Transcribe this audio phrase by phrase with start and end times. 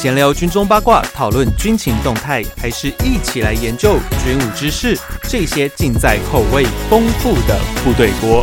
[0.00, 4.98] 闲聊军中八卦，讨论军情动态，还是一起来研究军武知识？
[5.24, 8.42] 这些尽在口味丰富的部队锅。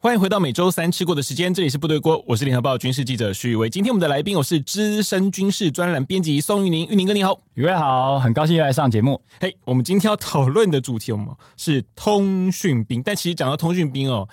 [0.00, 3.70] 欢迎回到每周三吃过的时间，这里是部队锅，我是联合报军事记者徐宇威。
[3.70, 9.22] 今天我们的来宾我是资深军事专栏编辑宋玉宁，玉宁哥你好，宇威好，很高兴又来上节目。
[9.38, 14.28] 嘿，我们今天要讨论的主题我们，是通讯兵，但其实讲到通讯兵哦，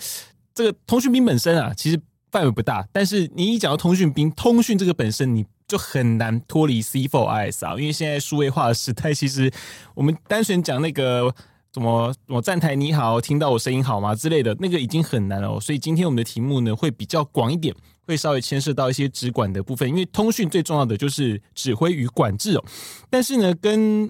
[0.56, 2.02] 这个通讯兵本身啊，其实
[2.32, 9.52] 范围不大，但是你一讲到通讯兵，通讯这个本身你就很难脱离 C4ISR 啊，因为现在数位化的时代，其实
[9.94, 11.34] 我们单纯讲那个。
[11.74, 12.12] 什么？
[12.28, 14.16] 我站台你好，听到我声音好吗？
[14.16, 15.60] 之类的那个已经很难了。
[15.60, 17.76] 所以今天我们的题目呢会比较广一点，
[18.08, 19.88] 会稍微牵涉到一些直管的部分。
[19.88, 22.66] 因为通讯最重要的就是指挥与管制哦。
[23.12, 24.10] 但是呢，跟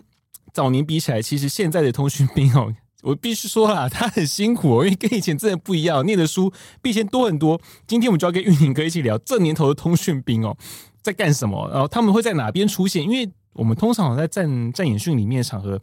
[0.53, 6.51] 早年比起来，其实现在的通讯兵哦，我必须说啦， 他很辛苦哦，因为跟以前真的不一样，念的书
[6.81, 7.59] 比以前多很多。
[7.85, 10.55] 今天我们就要跟玉宁哥一起聊这年头的通讯兵哦，
[11.01, 11.69] 在干什么？
[11.71, 13.03] 然后他们会在哪边出现？
[13.03, 15.79] 因为我们通常在战战演训里面的场合。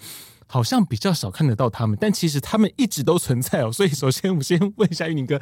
[0.47, 3.73] 好像比较少看得到他们，但其实他们一直都存在哦。
[3.73, 5.41] 所以，首先我们先问一下玉宁哥，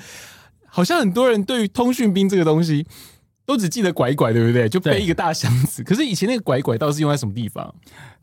[0.64, 2.86] 好像很多人对于通讯兵这个东西
[3.44, 4.68] 都只记得拐拐，对不对？
[4.68, 5.82] 就背一个大箱子。
[5.82, 7.74] 可是以前那个拐拐到底是用在什么地方？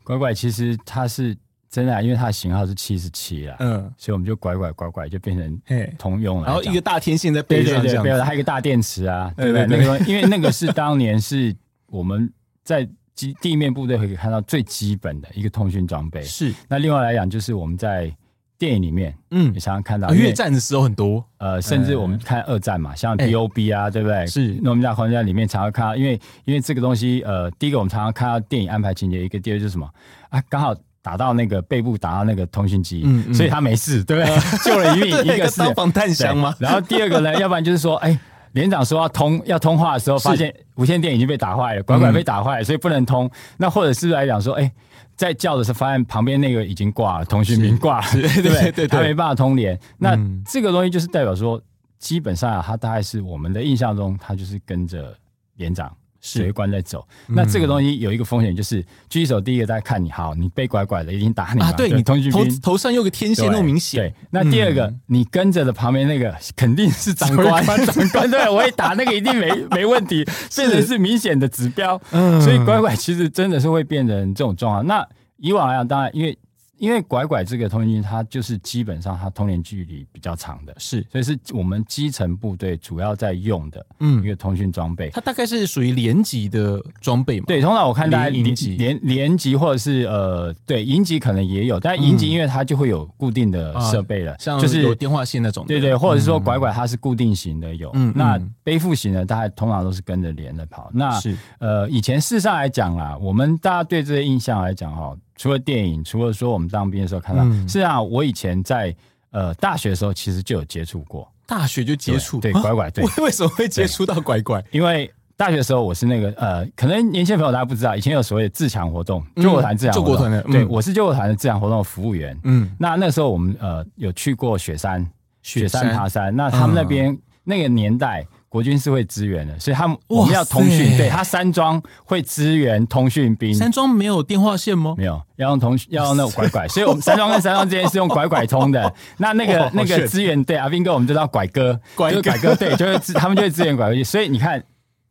[0.02, 1.36] 拐拐其实它是
[1.70, 5.60] 真的，啊因为它的型号是七十七啊，嗯，所以我们就拐拐拐拐就变成
[5.96, 6.46] 通用了。
[6.46, 9.66] 然后一个大天线在背上，对对对，还有一个大电池啊，对不对？
[9.66, 11.54] 那个因为那个是当年是
[11.86, 12.30] 我们
[12.64, 13.34] 在基。
[13.40, 16.54] 地面部队可以看到最基本的一个通讯装备是。
[16.66, 18.10] 那另外来讲，就是我们在
[18.56, 24.26] 电影里面，嗯，也常常看到越战的时候很多，呃，甚至我们看二战嘛，像 BOB 啊，对不对？
[24.26, 24.58] 是。
[24.62, 29.86] 那我们在空战里面常常看到，因为因为这个东西，呃，第一个我们常常看到电影安排情节，一个第二就是什么
[30.30, 34.38] 啊，刚好打到那个背部打到那个通讯机，嗯，所以他没事，对不对？
[34.64, 36.54] 救了一命，一个是防弹箱吗？
[36.58, 38.18] 然后第二个呢，要不然就是说，哎。
[38.54, 43.26] 连长说要通要通话的时候，发现无线电已经被打坏了，管管被打坏了，所以不能通。
[43.26, 44.72] 嗯、那或者是来讲说，哎、欸，
[45.14, 49.78] 在叫的时候发现旁边那个已经挂了，通讯名挂了，对对对，对，他没办法通联。
[49.98, 51.62] 那这个东西就是代表说，
[52.00, 55.16] 基本上啊，他大概是我们的印象中，他就是跟着
[55.54, 55.88] 连长。
[56.20, 61.72] 指挥官在走，那这个东西有一个风险，就是狙击手第一个在看你，好，你被拐拐的，一定打你啊！
[61.72, 64.00] 对，你通讯兵头上有个天线，那么明显。
[64.02, 72.00] 对那第二个，你跟着的旁边那个肯定是长官， 长官 对，我也打那个一定没 没问题，变成是明显的指标。
[72.10, 74.86] 所以拐拐其实真的是会变成这种状况。
[74.86, 75.06] 那
[75.38, 76.38] 以往来讲，当然因为。
[76.80, 85.10] 因为拐拐这个通讯兵，它就是基本上它通联距离比较长的，是，所以是我们基层部队主要在用的，嗯，一个通讯装备。
[85.10, 87.44] 它大概是属于连级的装备嘛？
[87.46, 100.90] 对，通常我看大家连级、连连级或者是呃，对，营级可能也有，但营级因为它就会有固定的设备了，像就是有电话线那种，对对，或者是说拐拐它是固定型的有，嗯，那背负型的大概通常都是跟着连着跑。
[100.94, 105.14] 那是呃，以前事实上来讲啦，我们大家对这些印象来讲哈。
[105.40, 108.94] 除了电影，除了说我们当兵的时候看到，嗯、是啊，我以前在
[109.30, 112.38] 呃大学的时候其实就有接触过，大学就接触？
[112.40, 114.62] 对，对拐拐，对，为什么会接触到拐拐？
[114.70, 125.96] 因为大学的时候我是那个呃，可能年轻朋友大家不知道，以前有所谓的自强活动，救国团自强活动，救国团的，对，我是救国团的自强活动的服务员，嗯，那那时候我们呃有去过雪山，雪山。
[125.96, 128.26] 爬山，那他们那边、嗯、那个年代。
[128.50, 133.54] 国军是会支援的，所以他们我们要通讯，对他山庄会支援通讯兵。
[133.54, 134.94] 山庄没有电话线吗？
[134.98, 138.92] 没有，要用通要用那种拐拐，所以我们山庄跟山庄之间是用拐拐通的。
[139.18, 144.04] 那那个那个支援，对阿斌哥，我们就叫拐哥，拐哥，拐哥，对，就会支他们就会支援拐哥。
[144.04, 144.62] 所以你看。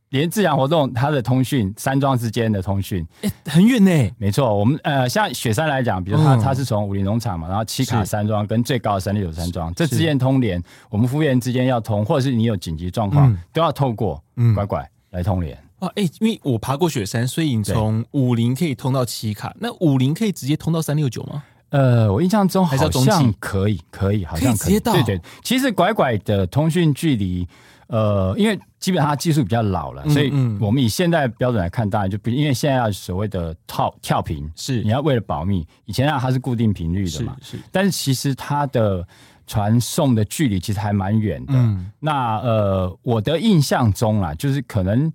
[0.09, 4.11] 连自然活动，它的通讯山庄之间的通讯，哎，很远呢。
[4.17, 14.23] 没错，我们呃，像雪山来讲，比如它它是从武林农场嘛，然后七卡山庄跟最高的三六九山庄，这之间通联，我们服务员之间要通，或者是你有紧急状况，都要透过
[14.55, 15.55] 拐拐来通联。
[15.77, 21.43] 啊，哎，因为我爬过雪山，所以你从武林可以通到七卡，那武林可以直接通到三六九吗？
[21.69, 24.79] 呃，我印象中好像可以，可以，好像可以。
[24.79, 27.47] 对对，其实拐拐的通讯距离。
[27.89, 30.29] 呃，因为基本上它技术比较老了，所以
[30.59, 34.83] 我们以现在标准来看，当然就不因为现在要所谓的跳跳频，是。
[34.83, 39.05] 你要为了保密，以前啊它是固定频率的嘛，是，是，但是其实它的
[39.47, 41.53] 传送的距离其实还蛮远的。
[41.55, 45.11] 嗯，那呃，我的印象中啊，就是可能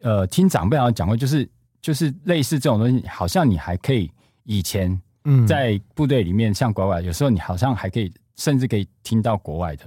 [0.00, 1.46] 呃听长辈好像讲过，就是
[1.82, 4.10] 就是类似这种东西，好像你还可以
[4.44, 5.46] 以前嗯。
[5.46, 9.84] 在部队里面像国外，有时候你好像还可以甚至可以听到国外的。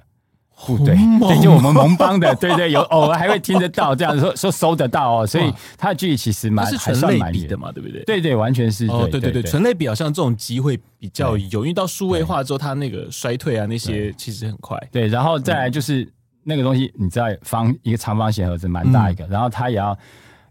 [0.66, 8.04] 部队，对，就我们盟邦的， 对对，有偶尔还会听得到，这样 说说收得到哦，所以它的距离其实蛮是纯类比的嘛，对不对？
[8.04, 14.78] 对对，完全是哦，对对对，纯类比好像这种机会比较有，因为到数位化之后，它那个衰退啊那些其实很快。
[14.92, 16.08] 对，然后再来就是
[16.44, 19.98] 那个东西，你知道方一个长方形盒子蛮大一个，然后它也要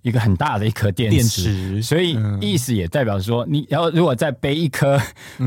[0.07, 4.97] 一个很大的一颗电池，电池所以意思也代表说，你要如果再背一颗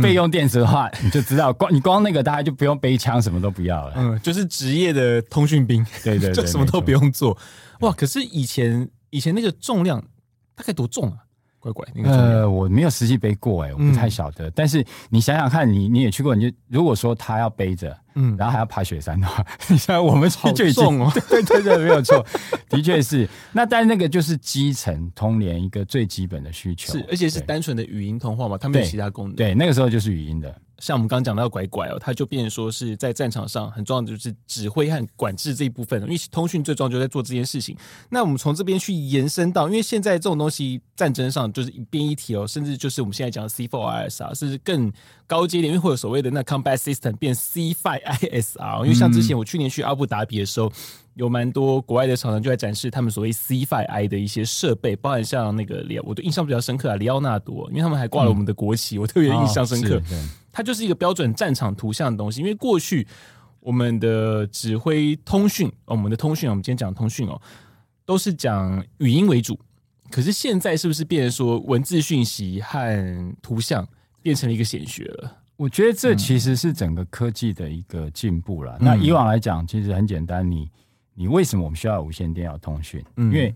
[0.04, 3.94] 备用电池的话，嗯、 你就知道光你光那个大家就不用背枪，什么都不要了。
[3.96, 7.38] 嗯，就是职业的通讯兵，对对，对， 就什么都不用做。
[7.80, 9.98] 哇，可是以前以前那个重量
[10.56, 11.16] 大概多重啊？
[11.62, 14.50] 乖乖，那个呃，我没有实际背过哎、欸，我不太晓得。
[14.50, 22.26] 嗯、但是你想想看，你你也去过，你就如果说他要背着，嗯，然后还要爬雪山的话， 你想我们好重哦， 对对对，没有错，
[22.68, 23.28] 的确是。
[23.54, 29.36] 那但那个就是基层通联一个最基本的需求，是，而且是单纯的语音通话嘛，它没有其他功能。
[29.36, 30.54] 对，那个时候就是语音的。
[30.80, 37.76] 像我们刚刚讲到拐拐哦，它就变成说是在战场上很重要的就是指挥和管制这一部分，因为通讯最重要就在做这件事情。
[38.10, 44.90] 那我们从这边去延伸到，因为现在这种东西战争上就是一边一体哦，甚至就是我们现在讲的 C4ISR 啊，甚至更
[45.28, 47.36] 高阶点，因为会有所谓的那 Combat System 变
[48.18, 48.84] C5ISR。
[48.84, 50.72] 因为像之前我去年去阿布达比的时候。
[51.16, 59.98] 有蛮多国外的厂商就在展示他们所谓 C5I 的一些设备，包含像那个里，我对印象比较深刻啊，里奥纳多，因为他们还挂了我们的国旗，嗯、我特别印象深刻。
[59.98, 60.02] 哦、
[60.50, 63.06] 它就是一个标准战场图像的东西，因为过去
[63.60, 67.42] 我们的指挥通讯、哦，我们的通讯，我们今天讲通讯哦，
[68.06, 69.60] 都是讲语音为主。
[70.10, 73.86] 可是现在是不是变成说文字讯息和图像
[74.22, 75.39] 变成了一个显学了？
[75.60, 78.78] 我觉得这其实是整个科技的一个进步了。
[78.80, 80.70] 嗯、那以往来讲，其实很简单，你。
[81.14, 83.04] 你为什么我们需要无线电要通讯？
[83.18, 83.54] 嗯，因为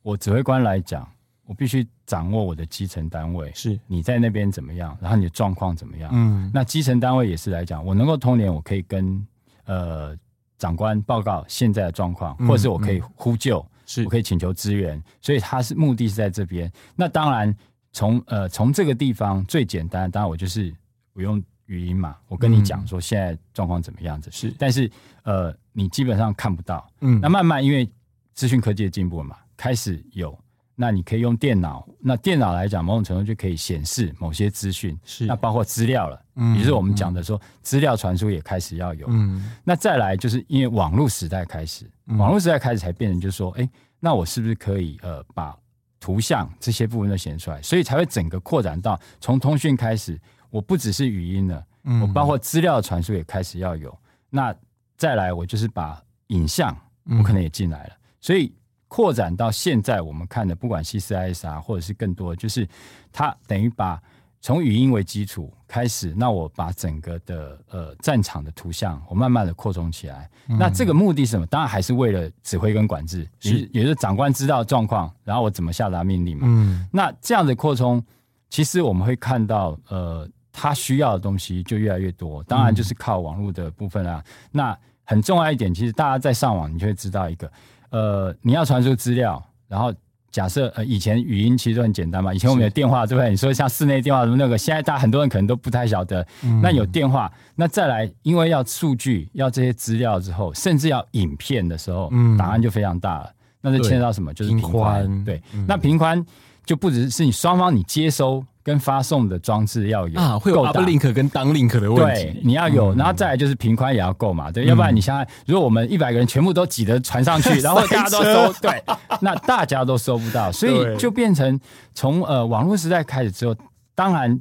[0.00, 1.04] 我指挥官来讲，
[1.44, 6.08] 我必须掌握我的基层单位是你在那边怎么样，然后你的状况怎么样？
[6.14, 9.26] 嗯，那基层单位也是来讲，我能够通联，我可以跟
[9.64, 10.16] 呃
[10.56, 16.70] 长官报告现在的状况，或者是我可以呼救，是我可以请求支援，所以他是目的是在这边。
[16.94, 17.52] 那当然
[17.90, 20.72] 从呃从这个地方最简单，当然我就是
[21.12, 24.30] 我用语音嘛，我跟你讲说现在状况怎么样子。
[24.30, 24.90] 是，但是
[25.22, 25.54] 呃。
[25.72, 27.88] 你基本上看不到，嗯，那慢慢因为
[28.34, 30.36] 资讯科技的进步嘛，开始有，
[30.74, 43.66] 那你可以用电脑，那电脑来讲，某种程度就可以显示某些资讯，是，那包括资料了，嗯，也就是我们讲的说资料传输也开始要有，嗯，那再来就是因为网络时代开始，网络时代开始才变成就是说，哎，
[44.00, 45.56] 那我是不是可以呃把
[46.00, 53.96] 图像这些部分都显出来，所以才会整个扩展到从通讯开始，我不只是语音了，嗯，我包括资料的传输也开始要有，
[54.28, 54.54] 那。
[55.00, 56.76] 再来，我就是把影像，
[57.18, 58.52] 我可能也进来了，嗯、所以
[58.86, 62.68] 扩展到现在我们看的，不管 C 四 I S 啊或者是更多，就是
[63.10, 63.98] 它等于把
[64.42, 70.30] 从语音为基础开始，那我把整个的呃战场的图像，我慢慢的扩充起来。
[70.48, 71.46] 嗯、那这个目的是什么？
[71.46, 76.46] 当然还是为了指挥跟管制，是也，也就是长官知道状况，然后我怎么下达命令嘛。
[76.46, 78.04] 嗯，那这样的扩充，
[78.50, 82.42] 其实我们会看到，呃，他需要的东西就越来越多。
[82.44, 84.22] 当然就是靠网络的部分啊。
[84.26, 87.50] 嗯、那很重要一点，其实大家在上网，你就会知道一个，
[87.90, 89.92] 呃，你要传输资料，然后
[90.30, 93.28] 假设呃，以前语音其实都很简单嘛，以前我们有电话，对不对？
[93.30, 96.24] 你说像室内电话什么那个，现在大家很多人可能都不太晓得。
[96.44, 103.32] 嗯、那有电话，那再来，因为要数据，要这些资料之后，甚至要影片的时候，嗯、档案就非常大了。
[103.60, 104.32] 那就牵涉到什么？
[104.32, 105.24] 就是频宽。
[105.24, 106.24] 对，嗯、那频宽
[106.64, 108.44] 就不只是你双方你接收。
[108.70, 112.22] 跟发送的装置要有啊，会有 uplink 跟 downlink 的问题。
[112.22, 118.80] 对，你要有，然后再来就是频宽也要够嘛，对，要不然你想想，如果我们一百个人全部都挤得传上去， 然后大家都收，对，
[119.20, 121.58] 那大家都收不到，所以就变成
[121.94, 123.56] 从呃网络时代开始之后，
[123.96, 124.40] 当然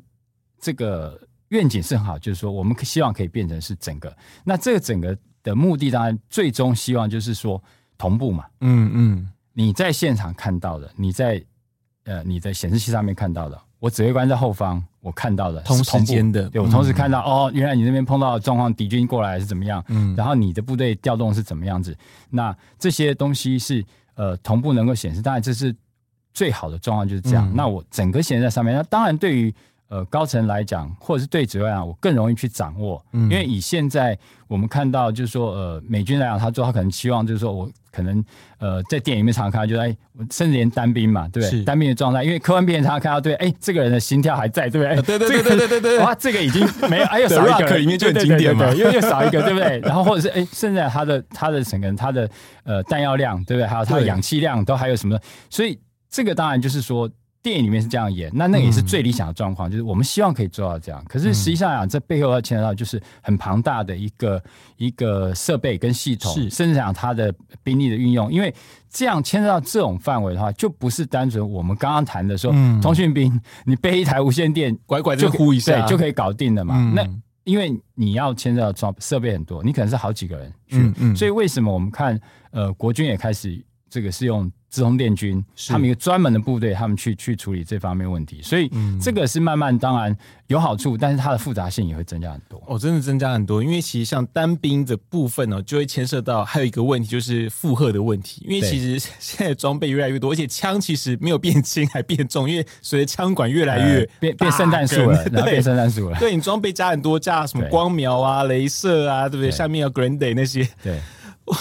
[0.61, 7.59] 这个愿景是很好，就是说我们希望可以变成是整个，那这个整个的目的当然最终希望就是说
[7.97, 11.43] 同步嘛，嗯嗯，你在现场看到的，你在
[12.05, 13.59] 呃你的显示器上面看到的。
[13.79, 19.83] 我指挥官在后方，我看到了同时间的，对，我同时看到、嗯、哦，原来你那边碰到的状况，敌军过来是怎么样？
[19.87, 21.97] 嗯，然后你的部队调动是怎么样子？
[22.29, 23.83] 那这些东西是
[24.15, 25.75] 呃同步能够显示，当然这是
[26.33, 27.49] 最好的状况就是这样。
[27.49, 29.53] 嗯、那我整个显示在上面，那当然对于。
[29.91, 34.15] 呃，高层来讲，或者是对指挥啊，我更容易去掌握，嗯、因为以现在
[34.47, 37.67] 我们看到，就是说，呃，美军来讲，他做他可能期望就是说我
[37.99, 38.23] 可能
[38.59, 39.95] 呃在电影里面常常看到，就是哎，
[40.31, 41.59] 甚至连单兵嘛，对不对？
[41.59, 45.19] 是单兵的状态，因为科幻片常常看到，对，哎，这个人的心跳还在，对不对？
[45.19, 49.79] 对对对对对对对，哇，这个已经没有， 哎，又少一个里面就很经典嘛，又又少一个，对不对？
[49.81, 52.29] 然后或者是哎，现在他的他的整个他的
[52.63, 53.67] 呃弹药量，对不对？
[53.67, 55.19] 还有他的氧气量都还有什么？
[55.49, 55.77] 所以
[56.09, 57.09] 这个当然就是说。
[57.41, 61.01] 电影里面是这样演，那那也是最理想的状况，嗯、就是我们希望可以做到这样。
[61.07, 64.43] 可是实际上讲，这背后要牵扯到就是很庞大的一个
[64.75, 68.31] 一个设备跟系统，是甚至讲它的兵力的运用。
[68.31, 68.53] 因为
[68.89, 76.75] 这样牵扯到这种范围的话，就不是单纯我们刚刚谈的说，嗯、通讯兵你背一台无线电，拐拐就呼一下，对，就可以搞定了嘛。
[76.77, 77.07] 嗯、那
[77.45, 82.19] 因为你要牵扯到装设备很多，你可能是好几个人去，所以为什么我们看
[82.51, 83.63] 呃国军也开始。
[83.89, 88.69] 这个是用自通电军，他们一个专门的部队，他们去去处理这方面问题，所以
[89.01, 90.15] 这个是慢慢当然
[90.47, 92.61] 有好处，但是它的复杂性也会增加很多。
[92.67, 98.45] 哦，真的增加很多，因为其实像单兵的部分呢，就会牵涉到还有一个问题，就是负荷的问题。
[98.47, 106.19] 因为其实现在装备越来越多，而且枪其实没有变轻，还变重，因为随着枪管越来越、呃、变变圣诞树了，然后变圣诞树了。
[106.19, 109.49] 对，你装备加很多，加什么光瞄啊、镭射啊，对不对？
[109.49, 110.99] 对下面有 Grande 那些，对。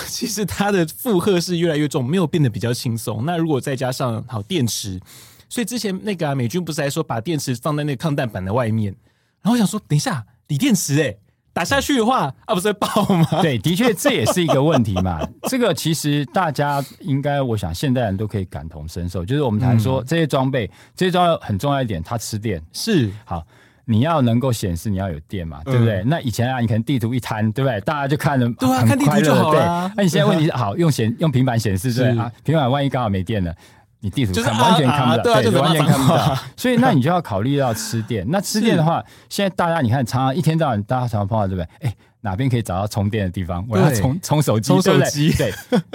[0.07, 3.25] 其实它的负荷是越来越重，没有变得比较轻松。
[3.25, 5.01] 那如果再加上好电池，
[5.49, 8.95] 所以之前那个、啊、美军不是还说把电池放在那个抗弹板的外面？
[9.43, 11.19] 然后我想说，等一下，锂电池哎、欸，
[11.53, 13.27] 打下去的话，啊不是会爆吗？
[13.43, 15.21] 对，的确这也是一个问题嘛。
[15.49, 19.25] 这个其实大家应该，我想现代人都可以感同身受。
[19.25, 23.47] 就是我们谈说这些装备，这些装备很重要一点，它吃电是好。
[23.91, 26.03] 你要能够显示，你要有电嘛，对不对？
[26.03, 27.81] 嗯、那以前啊，你可能地图一摊，对不对？
[27.81, 29.91] 大家就看了，对啊，看地图就好了。
[29.97, 33.55] 那你现在问题是， 好用显用平板显示，对啊，平板万一刚好没电了，
[34.01, 36.37] 你地图看、就是、完全看不到，对，完全看不到。
[36.55, 38.27] 所以那你就要考虑到吃电。
[38.29, 41.89] 那吃电的话，现在大家你看，常常一天到晚大家常常碰到，对不对？
[41.89, 43.65] 哎，哪边可以找到充电的地方？
[43.71, 45.33] 我要充充手机，充手机。
[45.33, 45.51] 对，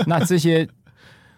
[0.07, 0.67] 那这些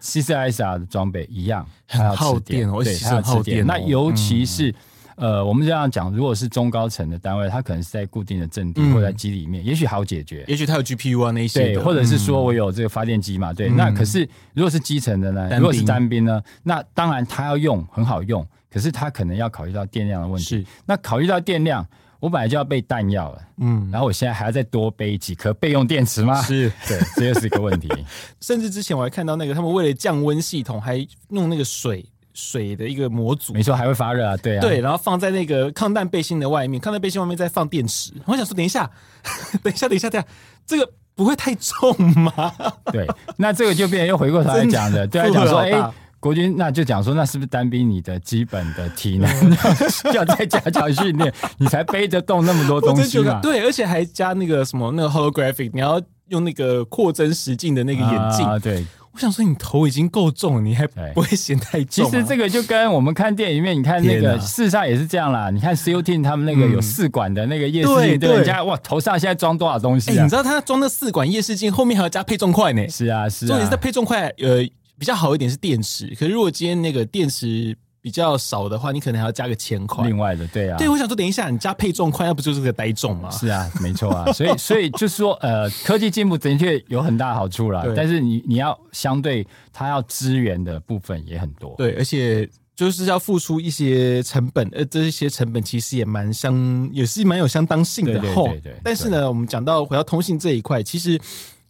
[0.00, 3.66] CCISR 的装备一样，它要耗电，对，它要耗电。
[3.66, 4.74] 那尤其是。
[5.16, 10.44] 呃，我们这样讲，如果是中高层的单位，它可能是在固定的阵地或者在机里面，嗯、也许好解决。
[10.46, 13.70] 也许它有 GPU 啊那些，对，或者是说我有这个发电机嘛，对。
[13.70, 15.48] 嗯、那可是如果是基层的呢？
[15.58, 16.42] 如果是单兵呢？
[16.62, 20.44] 那当然它要用很好用，可是它可能要考虑到电量的问题。
[20.44, 20.64] 是。
[20.84, 21.86] 那考虑到电量，
[22.20, 26.42] 我本来就要备弹药了，嗯，然后我现在还要再多备几颗备用电池吗？
[26.42, 27.88] 是， 对，这又是一个问题。
[28.42, 32.04] 甚至之前我还看到那个他们为了降温系统，还弄那个水。
[32.36, 38.12] 水的一个模组，没错，还会发热啊，对啊，对，然后放在那个抗弹背心的外面，抗弹背心外面再放电池。
[38.26, 38.88] 我想说，等一下，
[39.64, 40.28] 等一下，等一下，等一下，
[40.66, 42.52] 这个不会太重吗？
[42.92, 45.72] 对，那这个就变成又回过头来讲的， 对，讲说，哎，
[46.20, 49.56] 国军那就讲说，那是不是单兵你的基本的体能
[50.12, 53.40] 要再加强训练，你才背得动那么多东西嘛？
[53.40, 58.84] 对，而且还加那个什么那个 holographic，你要用那个扩增实境的那个眼镜啊，对。
[59.16, 62.04] 我想说，你头已经够重了，你还不会嫌太重？
[62.04, 65.48] 其实这个就跟我们看电影里面，你看那个事实上也是这样啦。
[65.48, 70.22] 你看 Team 他们那个有四管的那个夜视镜，对人家哇，头上现在装多少东西啊？
[70.22, 72.86] 你知道他装的四管夜视镜后面还要加配重块呢？
[72.90, 73.48] 是啊，是啊。
[73.48, 74.62] 重点是在配重块，呃，
[74.98, 76.08] 比较好一点是电池。
[76.18, 77.74] 可是如果今天那个电池。
[78.06, 80.06] 比较少的话，你可能还要加个千块。
[80.06, 83.28] 另外的，对啊，对，我想说，等一下你加配重块，那不就是个呆重吗？
[83.32, 84.30] 是啊，没错啊。
[84.30, 87.82] 所以，所以就是说，呃，科技进步的确有很大好处啦。
[87.82, 91.74] 对但是你你要相对它要支援的部分也很多。
[91.76, 98.20] 对，而且就是要付出一些成本，呃，这些成本其实也蛮相，也是蛮有相当性的。
[98.20, 98.76] 对对对，对，对。
[98.84, 101.20] 但是呢，我们讲到回到通信这一块，其实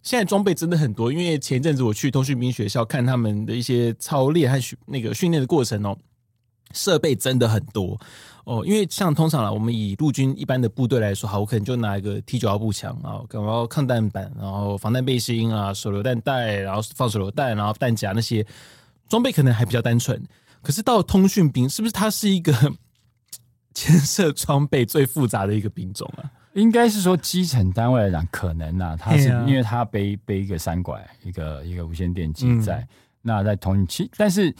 [0.03, 1.11] 现在装备真的很多。
[1.11, 5.97] 因为前一阵子我去通讯兵学校看他们的一些操练和训那个训练的过程哦。
[6.73, 7.99] 设备真的很多
[8.43, 18.47] 哦，因为像通常啦，我们以陆军一般的部队来说，好，我可能就拿一个 T 九幺步枪啊，然后抗弹板，然后防弹背心啊，手榴弹袋，然后放手榴弹，然后弹夹那些
[19.09, 20.23] 装备可能还比较单纯。
[20.61, 22.53] 可是到通讯兵，是不是它是一个
[23.75, 26.31] 牵涉装备最复杂的一个兵种啊？
[26.53, 32.87] 应该是说基层单位来讲，可能啊，它是因为它背背一个三拐，一个一个无线电机在、嗯、
[33.23, 34.55] 那在通讯器，但是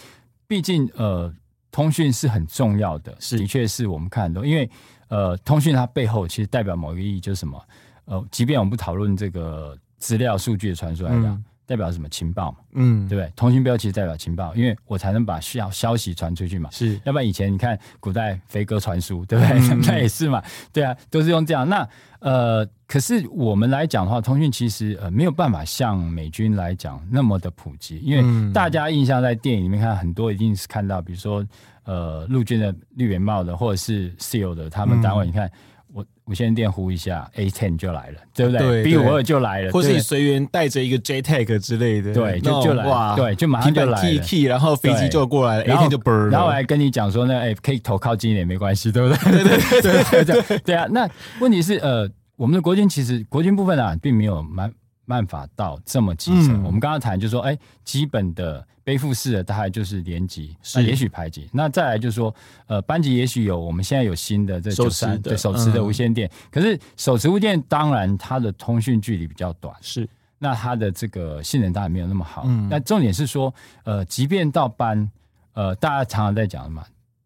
[0.45, 1.33] 毕竟呃。
[1.77, 4.67] 通讯是很重要的，是的确是我们看很多，因为
[5.09, 7.63] 呃，通讯它背后其实代表某一个意义，就是什么？
[8.05, 12.57] 呃，即便我们不讨论这个资料数据的传输来讲，嗯、代表什么情报嘛？
[12.73, 13.31] 嗯，对不对？
[13.35, 16.67] 通讯标其实代表情报，因为我才能把消消息传出去嘛。
[16.71, 19.59] 是，要不然以前你看古代飞鸽传书，对不对？
[19.69, 20.41] 嗯、 那也是嘛。
[20.73, 21.69] 对啊，都是用这样。
[21.69, 21.87] 那
[22.19, 22.67] 呃。
[22.87, 31.45] 可是我们来讲的话，通讯其实呃没有办法像美军来讲那么的普及，因为大家印象在电影里面看很多，一定是看到比如说
[31.83, 35.51] 呃陆军的绿圆帽的，或者是 SEAL 的他们单位，你看
[35.93, 49.43] 我无线电呼一下，A ten 就来了，对不对？B 五二就来了，或是你随缘带着一个 JTAG 之类的，对，就就来，对，就马上就来了 key，然后飞机就过来了，A ten 就嘣，然后我还跟你讲说，那哎可以头靠近一点没关系，对不对？
[49.43, 50.85] 对对对对对， 对啊。
[50.89, 52.09] 那问题是呃。
[52.37, 54.71] 我们的国军其实国军部分啊，并没有办
[55.07, 56.61] 办法到这么基层。
[56.61, 61.49] 嗯、我们刚刚谈就是说，哎，基本的背负式的大概就是连级，是也许排级。
[61.53, 62.33] 那再来就是说，
[62.67, 66.27] 呃，班级也许有，我们现在有新的这九三对手持的无线电。
[66.27, 72.43] 嗯、可是手持无线电当然它的通讯距离比较短，是那它的这个性能当然没有那么好。
[72.45, 75.09] 嗯，那重点是说，呃，即便到班，
[75.53, 76.83] 呃，大家常常在讲的嘛，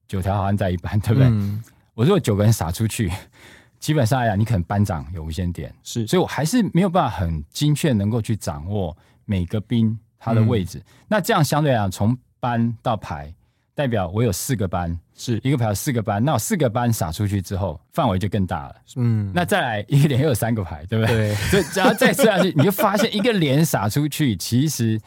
[0.08, 1.28] 九条好汉在一班，对不对？
[1.28, 3.12] 嗯、我如果九个人撒出去。
[3.82, 8.96] 基本上来讲，你可能班长有无线点，是，所以我还是没有办法很精确能够去掌握
[9.26, 10.78] 每个兵他的位置。
[10.78, 13.34] 嗯、那这样相对来讲，从班到排，
[13.74, 16.24] 代表我有四个班，是一个排有四个班。
[16.24, 18.76] 那我四个班撒出去之后，范围就更大了。
[18.98, 21.16] 嗯，那再来一个连又有三个排，对不对？
[21.30, 21.36] 对。
[21.36, 25.02] 所以只要再吃下去，你就发现一个连撒出去，其实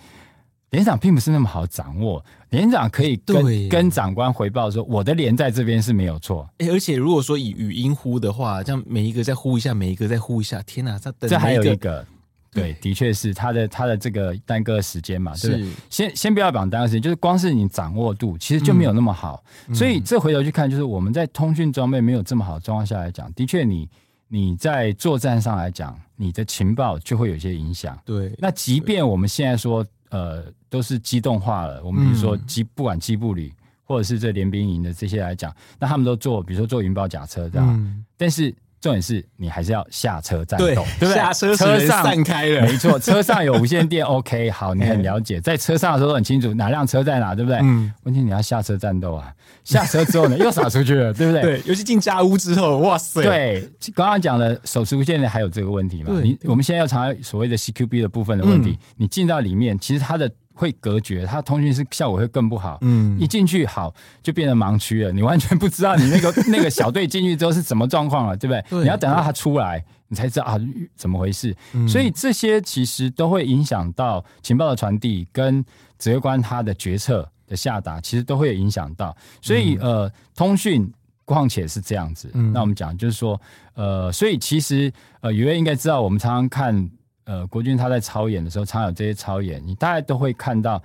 [0.74, 2.24] 连长并不是那么好掌握。
[2.50, 6.48] 连长可以跟跟长官回报说，我的连在这边是没有错。
[6.58, 12.04] 哎，而且如果说以语音呼的话，这样每一个再呼一下，每一个再呼一下，天哪，这等这还有一个。
[12.50, 15.66] 对，的确是他的他的这个耽搁时间嘛，对不对？
[15.90, 19.42] 先先不要讲耽搁时间，就是光是你掌握度，其实就没有那么好。
[19.66, 23.88] 嗯、所以这回头去看，就是我们在通讯装备没有这么好的状况下来讲，的确你
[24.28, 27.98] 你在作战上来讲，你的情报就会有些影响。
[28.04, 33.52] 对，那即便我们现在说呃都是机动化了，我们比如说机不管机步旅
[33.84, 38.54] 或者是这联兵营的这些来讲，那他们都做，比如说做云豹甲车这样，嗯、但是。
[38.84, 41.14] 重点是你还是要下车战斗，对，对不对？
[41.14, 47.58] 下车车上散开了，没错，车上有无线电， OK，好，你很了解，在车上的时候都很清楚哪辆车在哪，对不对？
[47.62, 49.32] 嗯，问题你要下车战斗啊，
[49.64, 51.40] 下车之后呢，又撒出去了， 对不对？
[51.40, 53.22] 对，尤其进家屋之后，哇塞！
[53.22, 56.10] 对，刚刚讲的手持无线电还有这个问题嘛？
[56.10, 60.30] 对你我们现在要查所谓的 CQB 的部分的问题，嗯、你进到里面，其实它的。
[60.54, 62.78] 会隔绝，它通讯是效果会更不好。
[62.82, 63.92] 嗯，一进去好
[64.22, 68.64] 就变成盲区了，你完全不知道你那个 那个小队进去之后是什么状况了，对不对？
[68.70, 70.56] 对，你要等到他出来，你才知道啊
[70.96, 71.54] 怎么回事。
[71.72, 75.64] 嗯，所以这些其实都会影响到情报的传递跟
[75.98, 79.16] 指挥官他的决策的下达，其实都会有影响到。
[79.42, 80.88] 所以呃，通讯
[81.24, 82.30] 况且是这样子。
[82.34, 83.40] 嗯，那我们讲就是说
[83.74, 86.88] 呃，所以其实呃，宇威应该知道，我们常常看。
[87.24, 90.82] 呃，国军他在操演的时候，常有这些操演，你大概都会看到，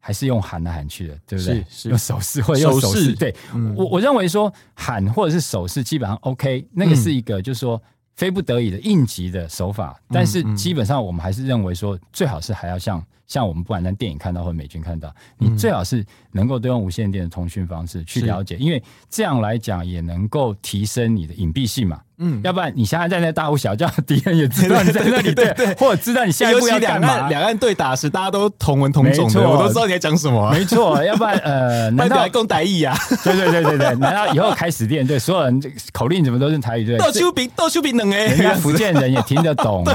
[0.00, 1.54] 还是用喊来喊去的，对不对？
[1.68, 3.14] 是，是用手势或者用手势。
[3.14, 7.80] 对，嗯、我我认为说喊或者是手势基本上 OK，那个是一个就是说
[8.16, 22.00] 非不得已的应急的手法，嗯、但是基本上我们还是认为说最好是还要像像我们不管在电影看到或美军看到，你最好是能够都用无线电的通讯方式去了解，因为这样来讲也能够提升你的隐蔽性嘛。
[22.20, 27.28] 嗯，要不然你现在在那大呼小叫，敌人也知道你在 那里，对对，或者知道你下一步要干嘛。
[27.28, 30.50] 两岸对打时，大家都同文同种的，我都知道你在讲什么。
[30.50, 32.96] 没错，要不然呃， 难道还共台语啊？
[33.22, 35.62] 对对对对对， 难道以后开始练，对所有人
[35.92, 36.86] 口令怎么都是台语？
[36.86, 39.94] 对，斗秋饼斗丘比冷哎，人家福建人也听得懂啊，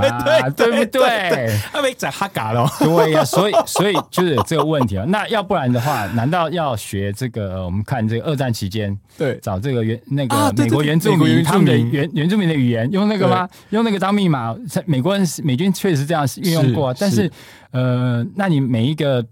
[0.55, 1.59] 对不对？
[1.73, 2.65] 他没在哈嘎喽。
[2.79, 5.05] 对呀，所以所以就是这个问题啊。
[5.07, 7.63] 那要不然的话，难道要学这个？
[7.63, 12.89] 我们看这个二战期间，对，找这个原那个美国原住民他们的原原住民的语言。
[12.91, 13.47] 用那个吗？
[13.69, 14.55] 用那个当密码？
[14.85, 17.31] 美国人、美军确实这样运用过，是但是，是
[17.71, 19.25] 呃，那你每一个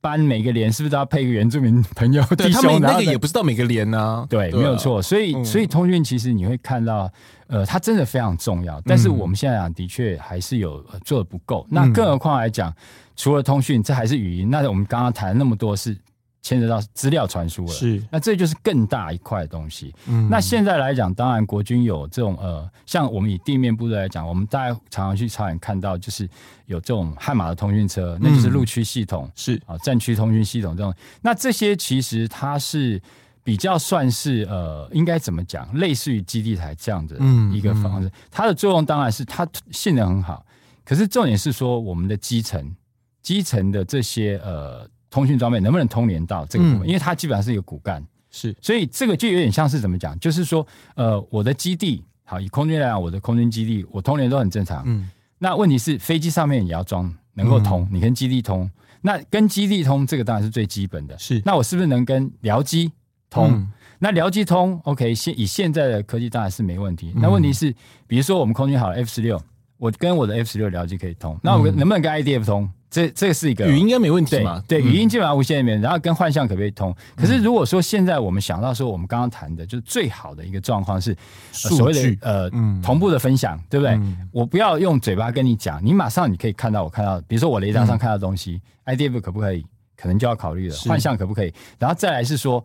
[0.00, 2.62] 班、每个连是不是都要配一个原住民朋友对弟兄？
[2.62, 4.26] 他们那个也不知道每个连呢、啊。
[4.28, 5.02] 对，没有错。
[5.02, 7.10] 所以，嗯、所以通讯其实你会看到，
[7.48, 8.80] 呃，它真的非常重要。
[8.82, 11.66] 但是我们现在讲，的确还是有做的不够。
[11.70, 12.74] 嗯、那更何况来讲，
[13.16, 14.50] 除了通讯，这还是语音。
[14.50, 15.96] 那我们刚刚谈了那么多是。
[16.42, 19.92] 牵扯到资料传输了，是那这就是更大一块东西。
[20.06, 26.28] 嗯，那现在来讲，当然国军有这种呃，像我们以地面部队来讲，我们大家常常去操演看到，就是
[26.66, 30.94] 有这种悍马的通讯车，那就是陆区系统，是啊，战区通讯系统这种。
[31.20, 33.02] 那这些其实它是
[33.46, 37.16] 比较算是呃，应该怎么讲，类似于基地台这样的
[37.50, 38.10] 一个方式。
[38.30, 40.44] 它的作用当然是它性能很好，
[40.84, 42.74] 可是重点是说我们的基层
[43.22, 44.86] 基层的这些呃。
[45.08, 46.80] 通讯装备能不能通联到这个部分？
[46.80, 50.18] 嗯、因为它基本上是一个骨干，是，所以这个就有点像是怎么讲？
[50.18, 54.82] 就是说，呃，我的基地，好，以空军来讲，我的空军基地，我通联都很正常。
[54.84, 58.68] 嗯，那问题是飞机上面也要装，能够通，嗯、你跟基地通，
[59.00, 61.16] 那跟基地通，这个当然是最基本的。
[61.18, 62.92] 是，那我是不是能跟僚机
[63.36, 63.50] 通？
[63.52, 63.68] 嗯、
[63.98, 67.12] 那僚机通，OK，现以现在的科技当然是没问题。
[67.16, 67.74] 那问题是，
[68.06, 69.40] 比如说我们空军好了 F 十六，
[69.76, 72.68] 我跟我的 F 十六僚机可以通，那我能不能跟 IDF 通？
[72.88, 74.62] 这这是一个语音应该没问题嘛？
[74.66, 76.94] 对，对，语音基本上无线里面，然后跟幻象可不可以通？
[77.16, 81.14] 可是如果说现在我们想到说，我们刚刚谈的就是最好的一个状况是
[81.52, 82.50] 所谓的呃
[82.82, 84.00] 同步的分享，对不对？
[84.32, 89.66] 我不要用嘴巴跟你讲，你马上你可以看到我看到，比如说我雷达上看到东西，IDF 可不可以？
[89.96, 90.76] 可能就要考虑了。
[90.86, 91.52] 幻象可不可以？
[91.78, 92.64] 然后再来是说，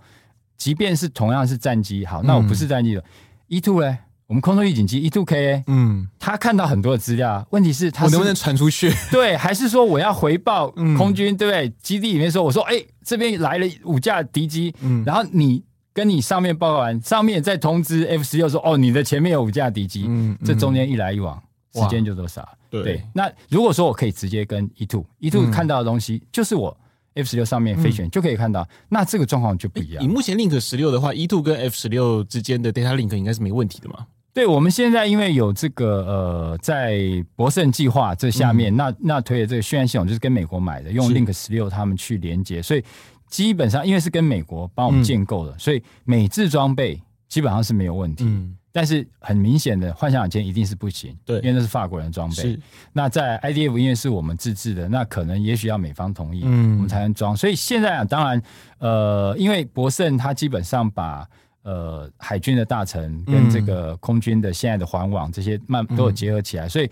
[0.62, 3.04] 即便是同样是战机，好，那我不是战机的
[3.48, 3.98] ，E two 嘞。
[4.28, 8.94] 我们空中预警机 E two K，嗯，他看到很多的资料，问题是他是我能不能传出去？
[9.12, 11.34] 对，还是说我要回报空军？
[11.34, 11.68] 嗯、对不对？
[11.82, 21.42] 基地里面说，我说，哎，这边来了五架敌机，嗯，然后你跟你上面报告完，上面再通知 F 十六说，哦，你的前面有五架敌机，嗯，这中间一来一往，
[21.74, 22.48] 嗯、时间就多少？
[22.70, 26.78] 对，对，那如果说我可以直接跟 E two E two、看到的东西就是我。
[27.16, 30.04] F 十六上面飞行就可以看到，嗯、那这个状况就不一样。
[30.04, 34.06] 以目前 Link 十六的话，E two 跟 F 十六之间的 data link 应该是没问题的嘛？
[34.34, 37.02] 对，我们现在因为有这个呃，在
[37.36, 42.82] 博胜计划这下面，嗯、那那推的这个训练系统就是跟美国买的，用 Link 十六他们去连接，所以
[43.28, 46.98] 基本上因为是跟美国帮我们建构的，嗯、所以美制装备
[47.28, 48.24] 基本上是没有问题。
[48.26, 52.58] 嗯，但是很明显的幻想舰一定是不行，对，因为那是法国人装备。
[52.94, 57.36] 那在 IDF 因为是我们自制的，那可能也许要美方同意，嗯，我们才能装。
[57.36, 58.42] 所以现在啊，当然
[58.80, 61.28] 呃，因为博胜他基本上把
[61.64, 66.90] 呃，海军的大臣跟这个空军的现在的环网这些慢都有结合起来，嗯、所以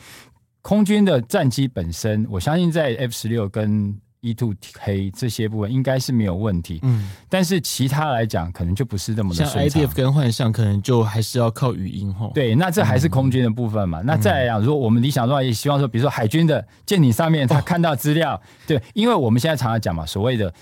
[0.61, 6.79] 空军的战机本身，我相信在 F 十六跟 E two K 这些部分应该是没有问题。
[6.83, 9.33] 嗯，但是其他来讲，可能就不是那么。
[9.33, 12.31] 像 IDF 跟幻象，可能就还是要靠语音吼。
[12.33, 14.01] 对，那这还是空军的部分嘛？
[14.01, 20.53] 嗯、那再来讲，如果我们理想的话，也希望说，比如说海军的舰艇上面，他看到资料，哦、对，因为我们现在常常讲嘛，所谓的。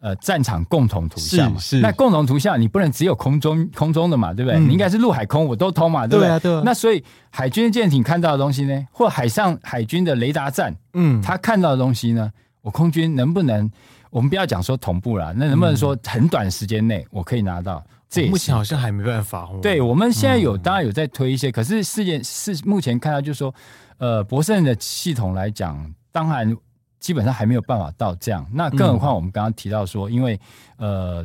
[0.00, 4.60] 呃，战场共同图像嘛，是，是那共同图像你不能只有空中空中的嘛，对不对？
[4.60, 6.28] 嗯、你应该是陆海空我都通嘛，对不对？
[6.28, 6.62] 对啊，对啊。
[6.62, 12.30] 那所以海军舰艇看到的东西呢，或海上海军的雷达站，嗯，他看到的东西呢，
[12.64, 13.70] 我空军能不能？
[14.08, 17.84] 我们不要讲说同步了，那能不能说很短时间内我可以拿到？
[18.08, 19.50] 这目前好像还没办法。
[19.60, 23.54] 对，我们现在有，当然有在推一些，嗯、可是事件是目前看到就是说，
[23.98, 26.56] 呃，博胜的系统来讲，当然。
[27.00, 30.40] 基本上还没有办法到这样，那更何况我们刚刚提到说，因为
[30.78, 31.22] 呃，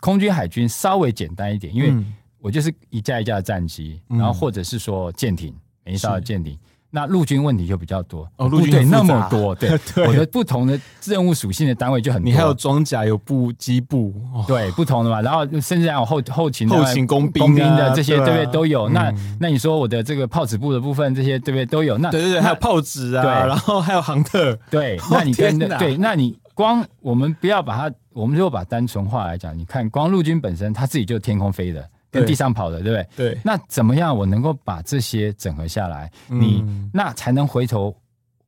[0.00, 2.04] 空军海军稍微简单一点，因为
[2.40, 6.58] 我就是一架一架的战机，然后或者是说舰艇，每一艘的舰艇。
[6.92, 9.70] 那陆军问题就比较多哦，陆军那么多， 对，
[10.06, 12.24] 我的不同的任务属性的单位就很多。
[12.28, 14.12] 你还有装甲，有步机步，
[14.46, 15.22] 对，不同的嘛。
[15.22, 18.46] 然后甚至还有后后勤、后勤工兵的这些，对不对？
[18.46, 18.88] 都有。
[18.88, 21.64] 那那你说我的这个炮子部的部分，这些对不对？
[21.64, 21.96] 都有。
[21.98, 24.98] 那对对对，还有炮子啊，对，然后还有航特，对。
[25.10, 31.88] 那你跟对，那你光我们不要把它，我们如果把单纯化来讲，你看光陆军本身，它自己就是天空飞的。
[32.10, 33.32] 跟地上跑的，对不对？
[33.32, 33.40] 对。
[33.44, 36.10] 那怎么样，我能够把这些整合下来？
[36.28, 37.94] 你那才能回头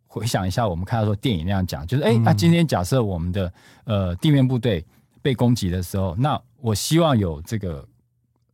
[0.06, 3.52] 回想一下，我们看到说电影那样讲，就是哎，那今天假设我们的
[3.84, 4.84] 呃地面部队
[5.22, 7.86] 被攻击的时候，那我希望有这个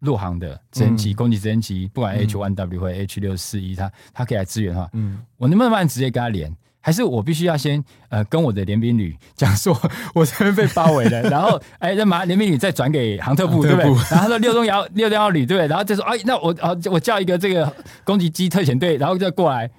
[0.01, 6.55] 陆航的直升机、攻击直升机，不管 H one W 或 H 六四一，它它可以来支援的话，嗯，我能不能直接跟他连？
[6.89, 9.79] 还是我必须要先呃跟我的联兵旅讲说，
[10.15, 13.85] 我这边被包围了，然后 哎，那马联兵旅再转给航特部，对不对？
[14.11, 15.67] 然后他说六中幺六幺旅，对不对？
[15.69, 17.71] 然后就说哎，那我啊我叫一个这个
[18.05, 19.71] 攻击机特遣队，然后再过来，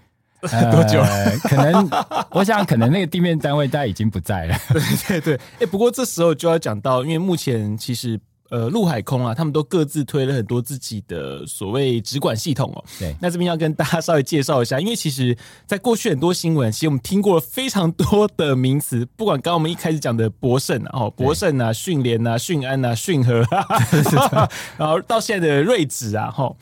[0.42, 1.02] 呃、多久？
[1.46, 1.90] 可能
[2.30, 4.56] 我想可能那个地面单位大概已经不在了。
[4.70, 8.20] 对对对，哎，不过这时候就要讲到，因为目前其实。
[8.50, 12.84] 呃，陆海空啊，他们都各自推了很多自己的所谓直管系统哦。
[12.98, 23.46] 对，那这边要跟大家稍微介绍一下，因为其实，在过去很多新闻，其实我们听过了非常多的名词，不管刚刚我们一开始讲的博胜啊，哦，博胜啊，训联啊，训安啊，训和，
[24.78, 26.46] 然后到现在的睿智啊，哈。
[26.46, 26.56] 哦，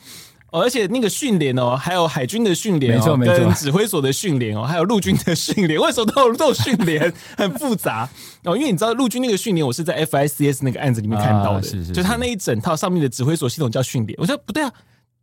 [0.50, 7.12] 而且那个训练哦，还有海军的训练，没错没错，跟指挥所的训练哦，还有陆军的训练， 为什么都有都有训练？
[7.36, 8.08] 很复杂
[8.44, 14.72] 哦，因为你知道陆军那个训练，我是在 FICS 那个案子里面看到的，啊、是是是，就他那一整套上面的指挥所系统叫训练，我说不对啊，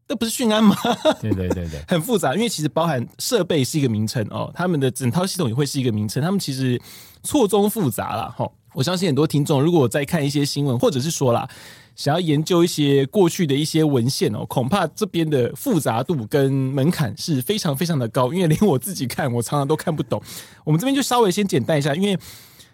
[0.07, 0.75] 那不是训安吗？
[1.19, 6.79] 对对对对，很复杂，因为其实包含设备是一个名称哦，他们的整套系统也会是一个名称，他们其实
[7.23, 8.47] 错综复杂了哈。
[8.73, 11.49] 我相信很多听众如果我在看一些新闻，或者是说啦。
[11.95, 20.21] 想要研究一些过去的一些文献哦，恐怕这边的复杂度跟门槛是非常非常的高，因为连我自己看，我常常都看不懂。
[20.63, 22.19] 我们这边就稍微先简单一下，因为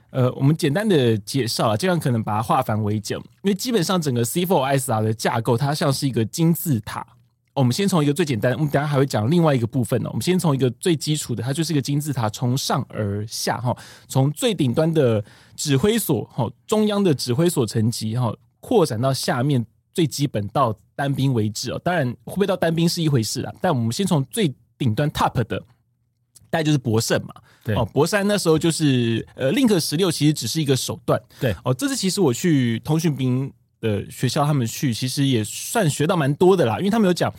[0.10, 3.18] 呃，我们简单的介绍啊，这样可能把它化繁为简。
[3.18, 7.06] 因为基本上整个 C4ISR 的架构，它像是一个金字塔。
[7.54, 10.10] 我们先从一个最简单，我们等下还会讲另外一个部分呢。
[10.10, 13.76] 我们先从一个最基础的，它就是一个金字塔，从上而下哈，
[14.08, 15.24] 从最顶端的
[15.56, 18.34] 指挥所哈，中央的指挥所层级哈。
[18.62, 23.54] 扩展到下面最基本到单兵为止哦，当然会不会到单兵是一回事啊。
[23.60, 25.60] 但我们先从最顶端 top 的，
[26.50, 27.34] 大概就是博胜嘛。
[27.64, 31.22] 对哦，博山那时候就是呃，Link 十六其实只是一个手段。
[31.40, 37.32] 对哦，这次其实我去通讯兵的学校，他们去其实也算学到蛮多的啦，因为他们有讲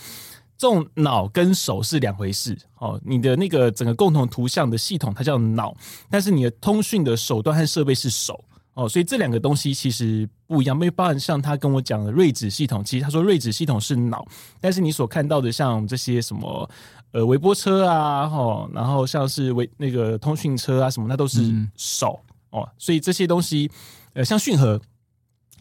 [0.56, 3.00] 这种脑跟手是两回事哦。
[3.04, 5.76] 你的那个整个共同图像的系统它叫脑，
[6.08, 8.44] 但是你的通讯的手段和设备是手。
[8.74, 14.26] 哦，所以这两个东西其实不一样，因为包含像他跟我讲的睿智系统，其实他说睿智系统是脑，
[14.60, 16.68] 但是你所看到的像这些什么
[17.12, 22.18] 呃微波车啊，哈，然后像是微那个通讯车啊什么，那都是手、
[22.52, 23.70] 嗯、哦，所以这些东西
[24.14, 24.80] 呃像讯和，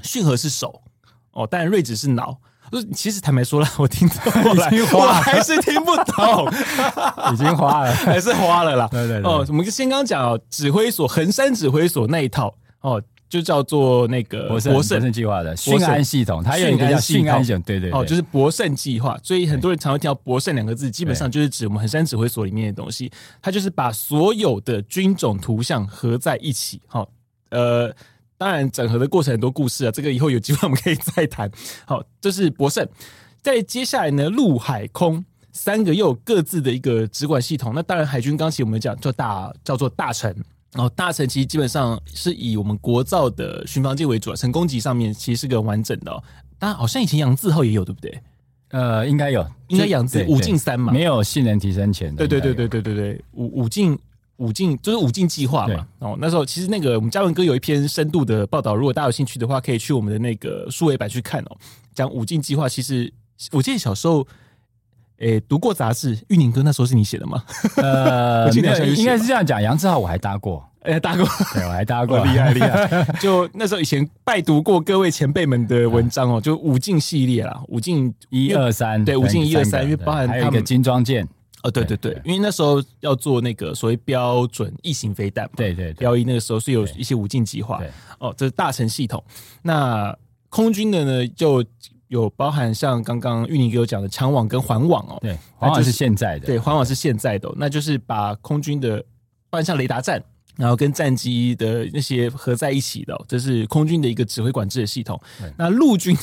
[0.01, 0.81] 讯和是手
[1.31, 2.39] 哦，但睿智是脑。
[2.93, 6.49] 其实坦白说了，我听过 了，我还是听不懂，
[7.33, 8.87] 已经花了，还是花了啦。
[8.89, 12.55] 对对对，哦，我们先刚刚讲哦，指挥所横山指挥所那一套。
[12.81, 19.17] 哦，就叫做那个博胜博胜计划的讯安系统，它有一个叫讯安系统，对对对，哦，就是博胜计划。
[19.23, 23.09] 所以很多人常会听到博胜两个字，基本上就是指我们横山指挥所里面的东西。
[23.41, 26.81] 它就是把所有的军种图像合在一起。
[26.87, 27.07] 好，
[27.51, 27.95] 呃，
[28.37, 31.49] 当然整合的过程很多故事啊，这个以后有机会我们可以再谈。
[31.85, 32.85] 好，这是博胜。
[33.41, 37.73] 在接下来呢，陆海空三个又有各自的一个直管系统。
[37.75, 40.35] 那当然，海军刚才我们讲叫大叫做大成。
[40.73, 46.23] 然后大成其实基本上是以我们国造的巡防舰为主啊，成功级上面其实是个完整的。
[46.57, 48.21] 当然，好像以前杨字号也有，对不对？
[48.69, 52.25] 呃，应该有，应该杨字五进三嘛，没有性能提升前的。
[52.25, 53.99] 对对对对对对对，五五进
[54.37, 55.85] 五进就是五进计划嘛。
[55.99, 61.57] 哦，那时候其实那个我们嘉文哥有一篇深度的报道，如果大家有兴趣的话，可以去我们的那个数位版去看哦。
[61.93, 63.11] 讲五进计划，其实
[63.51, 64.25] 我记得小时候。
[65.21, 67.43] 诶，读过杂志，玉宁哥那时候是你写的吗？
[67.77, 69.61] 呃， 应该应该是这样讲。
[69.61, 73.03] 杨志浩我还搭过， 诶，搭过，对，我还搭过， 厉害厉害。
[73.19, 81.23] 就那时候以前拜读过各位前辈们的文章哦，就武进系列啦，武进一二三，对，武进一二三，因为包含还有一个精装舰，
[81.61, 87.79] 哦，对对对，因为那时候要做那个所谓标准异型飞弹，对对，标一那个时候是有一些武进计划，
[88.17, 89.23] 哦，这是大成系统。
[89.61, 90.17] 那
[90.49, 91.63] 空军的呢，就。
[92.11, 98.99] 有包含像刚刚玉宁给我讲的强网跟环网哦，对，环网是现在的，对，环网是现在的，那就是把空军的，
[99.49, 100.21] 包含像雷达站，
[100.57, 105.17] 然后跟战机的那些合在一起的，这是空军的一个指挥管制的系统。
[105.57, 106.13] 那陆军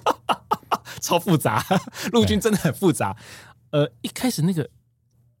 [1.00, 1.64] 超复杂，
[2.12, 3.16] 陆军真的很复杂。
[3.70, 4.68] 呃，一开始那个，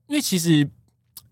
[0.06, 0.66] 因为其实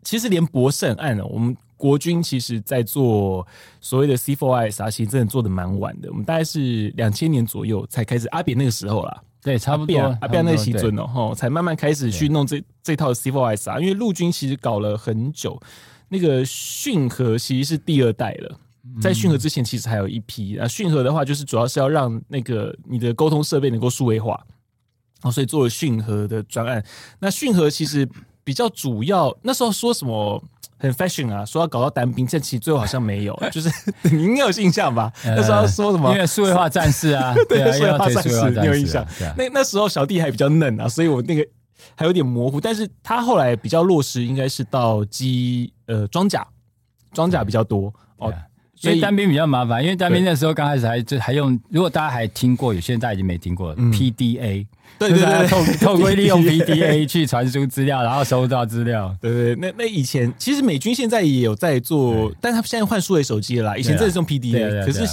[0.03, 1.57] 其实连博胜案哦，我们。
[1.79, 3.47] 国军其实，在做
[3.81, 6.11] 所谓的 C4ISR，其实真的做的蛮晚的。
[6.11, 13.81] 我们大概是两千年左右才开始，阿扁那个时候啦，对，差不多，阿扁那个时阵哦，才慢慢开始去弄这这套 C4ISR。
[13.81, 15.59] 因为陆军其实搞了很久，
[16.09, 18.59] 那个讯河其实是第二代了，
[19.01, 20.59] 在讯河之前其实还有一批。
[20.59, 24.45] 啊，讯河的话，就是主要是要让那个你的沟通设备能够数位化，
[25.23, 26.85] 哦，所以做了讯河的专案。
[27.21, 28.09] 那讯河其实
[28.43, 30.43] 比较主要，那时候说什么？
[30.79, 33.69] 很 fashion 啊，说要搞到单兵，这其实最后好像没有， 就是
[34.03, 35.13] 你应该有印象吧？
[35.25, 36.13] 那时候说什么？
[36.13, 39.05] 因为数位化战士啊， 对，数位化战士，你有印象？
[39.37, 41.47] 那那时候小弟还比较嫩啊，所以我那个
[41.97, 42.61] 还有点模糊。
[42.61, 46.47] 但是他后来比较落实，应该是到机呃装甲，
[47.13, 48.33] 装甲比较多哦。
[48.81, 54.67] 所以单兵比较麻烦，因为单兵那时候刚开始还就还用，如果大家还听过，有些人大家已经没听过 PDA。
[54.99, 59.15] 对对对，透 透过利用 PDA 去传输资料，然后收到资料。
[59.21, 63.77] 对对，那那以前其实美军现在也有在做，但他现在换数位手机了啦。
[63.77, 65.07] 以前真的是用 PDA，可是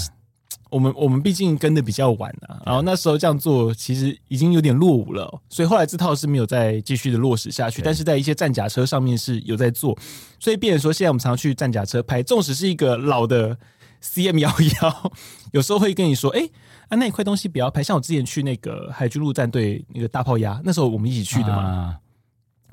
[0.76, 2.62] 我们我们毕竟跟的比较晚啊。
[2.66, 5.42] 然后那时候这样做，其实已经有点落伍了。
[5.48, 7.82] 所以后来这套是没有再继续的落实下去。
[7.82, 9.98] 但是在一些战甲车上面是有在做。
[10.38, 13.58] 所以变成说，现在我们常常去战甲车拍，纵使是一个老的
[14.04, 14.50] CM 幺
[14.82, 15.12] 幺，
[15.54, 16.50] 有时候会跟你说，哎。
[16.88, 21.64] 啊，那一块东西不要拍，像我之前去那个海军陆战队那个大炮鸭，那时候我们一起去的嘛。
[21.64, 21.98] 啊、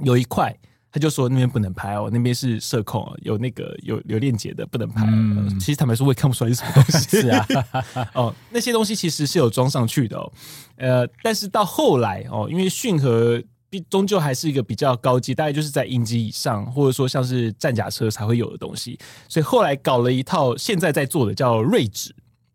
[0.01, 0.55] 有一块，
[0.92, 5.07] 他就说那边不能拍哦，那边是社控，有那个有有链接的，不能拍。
[5.07, 7.09] 嗯呃、其实坦白说，我也看不出来是什么东西。
[7.22, 7.46] 是啊，
[8.12, 10.33] 哦，那些东西其实是有装上去的哦。
[10.76, 13.42] 呃，但是到后来哦，因为讯和
[13.88, 18.98] 终究还是一个比较高级，大概就是在影级以上，或者说像是战甲车才会有的东西，
[19.31, 22.14] 所以后来搞了一套现在在做的叫睿智。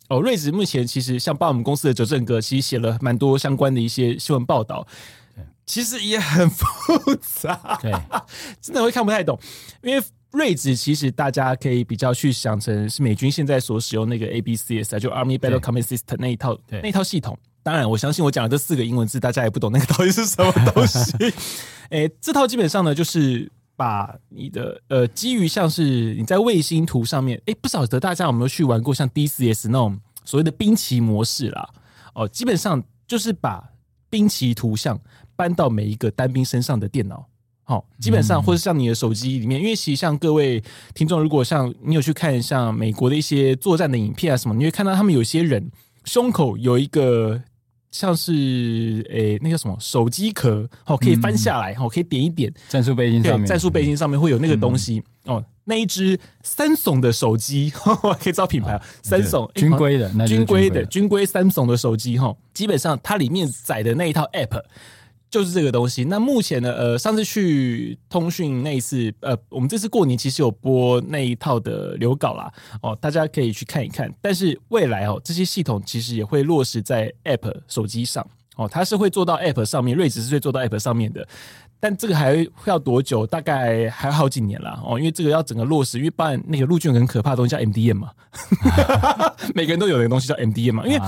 [0.09, 4.87] 哦，睿智目前其实像帮我们公司的哲正哥，其实写了蛮多相关的一些新闻报道，
[5.67, 6.65] 其实也很复
[7.21, 7.91] 杂，对，
[8.59, 9.39] 真的会看不太懂。
[9.83, 17.37] 因为睿智其实大家可以比较去想成是美军现在所使用那个 ABCS 就 Army Battle Command System 那一套那一套系统。
[17.61, 21.11] 当然，我相信我讲的这四个英文字，大家也不懂那个到底是什么东西。
[21.91, 23.51] 诶、欸，这套基本上呢，就是。
[23.79, 31.69] 把你的呃，基于像是你在卫星图上面，哎，不晓得大家有没有去玩过像 DCS 那种所谓的兵棋模式啦？
[32.15, 33.63] 哦，基本上就是把
[34.09, 34.99] 兵棋图像
[35.37, 37.25] 搬到每一个单兵身上的电脑，
[37.63, 40.61] 好，基本上或者像你的手机里面，因为其实像各位
[40.93, 45.71] 听众，如果像你有去看像美国的一些作战的影片啊什么，你会看到他们有些人
[46.03, 47.43] 胸口有一个。
[47.89, 48.33] 像是
[49.09, 55.45] 诶、欸，那叫什么手机壳哦，可以翻下来哦，可以点一点战术背心上面，战术背心上面会有那个东西、嗯、哦。
[55.63, 57.71] 那一只三耸的手机，
[58.03, 64.61] 我可以知道品牌啊，三耸军规的，军规的军规三耸的手机哈，基本上它里面载的那一套 App。
[65.29, 66.05] 就是这个东西。
[66.05, 74.13] 那目前呢，呃，上次去通讯那一次，呃，我们这次过年其实有播那一套的流稿啦，哦，大家可以去看一看。
[74.21, 81.27] 但是未来哦，这些系统其实也会落实在 App 手机上，哦，它是会做到 App 上面，睿智是会做到 App 上面的。
[81.79, 83.27] 但这个还会要多久？
[83.27, 88.09] 大概还好几年了哦，因为这个要整个落实，因为办那个陆军很可怕的东西叫 MDM 嘛，
[89.53, 90.99] 每个人都有一个东西叫 MDM 嘛，因为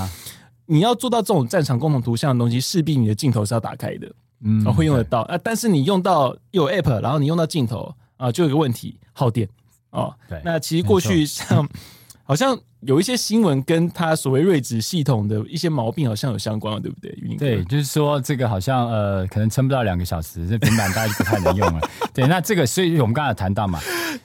[0.70, 4.10] 你要做到这种战场共同图像的东西，势必你的镜头是要打开的，
[4.44, 5.36] 嗯，会用得到啊。
[5.42, 9.48] 但是你用到有 App，然后你用到镜头啊，就有一个问题，耗电
[9.90, 10.14] 哦。
[10.28, 11.68] 对，那其实过去像
[12.24, 12.58] 好像。
[12.84, 17.10] 有一些新闻跟他所谓睿智系统的一些毛病好像有相关，对不对？
[17.36, 21.86] 对，就是说这个好像呃，可能撑不到两个小时，这平板大家就不太能用了。
[22.14, 23.78] 对，那这个所以我们刚才谈到嘛，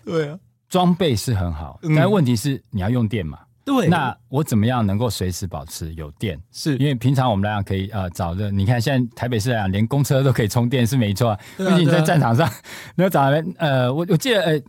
[0.06, 3.40] 对啊，装备是很好，但问题是你要用电嘛。
[3.66, 6.40] 对，那我怎么样能够随时保持有电？
[6.52, 11.38] 是因为平常我们来讲可以呃找着，你看现在台北市来讲，连公车都可以充电，是没错。
[11.58, 12.50] 毕竟你在战场上，
[12.96, 14.62] 你要找人呃，我我记得呃，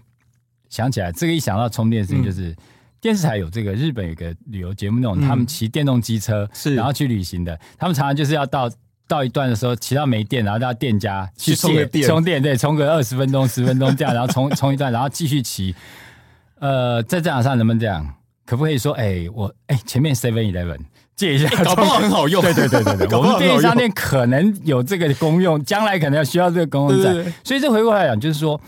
[0.69, 2.57] 想起来这个一想到充电的事情就是。
[2.99, 7.57] 电视台有这个日本有个旅游节目，那种他们骑电动机车，是然后去旅行的。
[7.79, 8.69] 他们常常就是要到
[9.07, 15.73] 到一段的时候，骑到没电，然后到店家去充电，充电对，充个二十分钟、十分钟这样，然后充 充一段，然后继续骑。
[16.59, 18.15] 呃，在战场上能不能这样？
[18.47, 20.79] 可不可以说，哎，我哎前面 Seven Eleven
[21.17, 22.41] 借一下， 搞不好很好用。
[22.41, 27.33] 对对对对对，我们便利商店可能有这个功用，将来可能要需要这个功用在。
[27.45, 28.59] 所以这回过来讲，就是说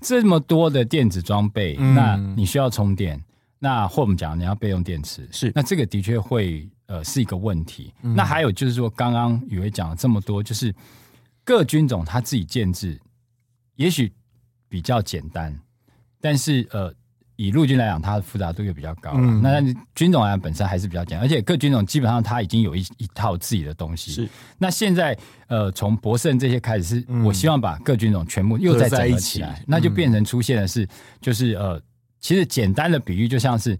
[0.00, 3.22] 这么多的电子装备，那你需要充电。
[3.62, 7.92] 那或我们讲，你要备用电池是，那这个的确会呃是一个问题。
[8.02, 10.74] 嗯、那还有就是说，刚刚宇威讲了这么多，就是
[11.44, 12.98] 各军种他自己建制，
[13.76, 14.10] 也许
[14.66, 15.54] 比较简单，
[16.22, 16.90] 但是呃，
[17.42, 19.12] 以陆军来讲，它的复杂度又比较高。
[19.14, 19.62] 嗯、那
[19.94, 24.12] 军种来讲本身还是比较简单，而且各军种基本上它已经有一一套自己的东西。
[24.12, 25.16] 是，那现在
[25.48, 30.86] 呃，从博胜这些开始是，我希望把各军种全部又再整合起来，那就变成出现的是，
[31.20, 31.80] 就是呃。
[32.22, 33.74] 其实简单的比喻就像是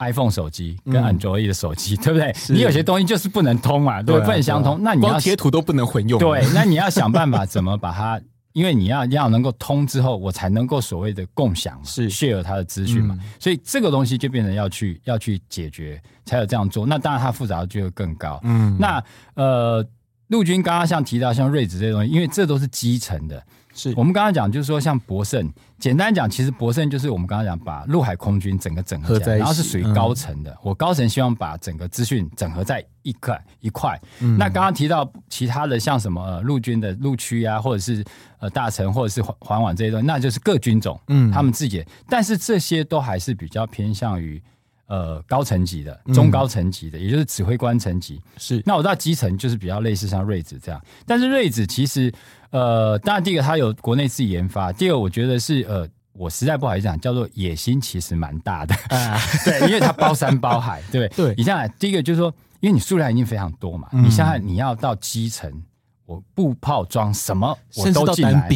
[0.00, 2.34] iPhone 手机跟 Android 的手机，嗯、 对不对？
[2.50, 4.78] 你有些东西就是不能通嘛，对，对，不能相通。
[4.82, 8.20] 那你要贴图都不能混用，对，那你要想办法怎么把它，
[8.52, 13.16] 因为你要要能够通之后，我才能够所谓的共享，是 share 它的资讯嘛。
[13.20, 16.84] 嗯、所以这个东西就变成要去要去解决，才有这样做。
[16.86, 18.40] 那当然它复杂度就会更高。
[18.42, 19.02] 嗯，那
[19.34, 19.86] 呃，
[20.28, 23.42] 陆军刚刚像提到像瑞子这些东西，因为这都是基层的。
[23.72, 30.50] 是我们刚刚讲，就是说像博胜，简单讲，其实博胜就是我们刚刚讲，把陆海空军整个整合起来，然后是属于高层的。
[30.50, 34.00] 嗯、我高层希望把整个资讯整合在一块一块。
[34.20, 38.04] 嗯、那刚刚提到其他的，像什么呃陆军的陆区啊，或者是
[38.38, 41.84] 呃大城，或者是环环网这些东西，那就是各军种，嗯，他们自己。
[42.08, 44.42] 但是这些都还是比较偏向于。
[44.90, 48.60] 呃，高层级的、中高层级的，嗯、也就是指挥官层级是。
[48.66, 52.12] 那我知道基层就是比较类似像瑞子这样，但是瑞子其实，
[52.50, 61.26] 呃，当然第一个它有国内自己研发，第二个我觉得是呃，我实在不好意思讲，叫做野心其实蛮大的，啊、 对，因为它包山包海，对不对？
[61.28, 61.34] 对。
[61.36, 65.62] 你想想，第一个就是说，因为你数量已经非常多嘛，嗯、你想想你要到基层。
[66.06, 68.48] 我步炮装什么我都进来，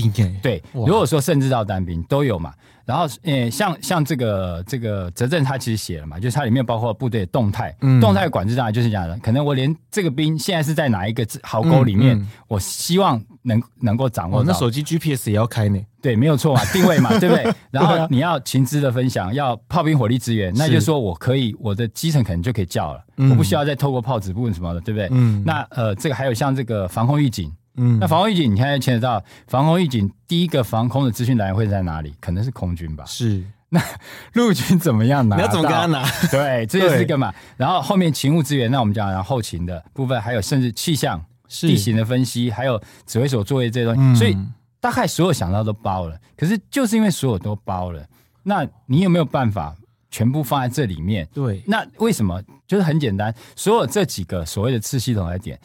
[0.43, 2.53] 对，如果说甚至到单兵都有嘛。
[2.87, 14.53] 然后，呃，像像这个这个泽正他其实写了嘛，就是它里面包括部队的动态，嗯、动态管制当然就是讲的，可能我连这个兵现在是在哪一个壕沟里面，嗯嗯、我希望能能够掌握到。
[14.53, 15.81] 那手机 GPS 也要开呢？
[16.03, 17.55] 对，没有错嘛，定位嘛， 对不对？
[17.71, 25.09] 然后你要情资的分享，要炮兵火力支援，那就是说我可以，我的基层可能就可以叫了，嗯、我不需要再透过炮指部什么的，对不对？
[25.11, 25.43] 嗯。
[25.47, 27.51] 那呃，这个还有像这个防空预警。
[27.77, 32.15] 嗯，那防空预警，你现在牵扯到防空预警，第一个防空的资讯来源会在哪里？
[32.21, 33.05] 可能是空军吧。
[33.05, 33.83] 是，那
[34.35, 35.37] 陆军怎么样拿？
[35.37, 36.05] 你要怎么跟他拿？
[36.31, 37.35] 对， 这就是一个嘛。
[37.57, 44.37] 然后后面勤务资源，那我们讲然后后勤的部分，还有甚至气象、地形的分析，还有指挥所作业这些东西，嗯、所以
[44.81, 46.17] 大概所有想到都包了。
[46.37, 48.07] 可是就是因为所有都包了，
[48.45, 49.75] 那你有没有办法
[50.11, 51.27] 全部放在这里面？
[51.35, 52.41] 对，那为什么？
[52.69, 55.59] 就是很简单，所有这几个所谓的次系统来点。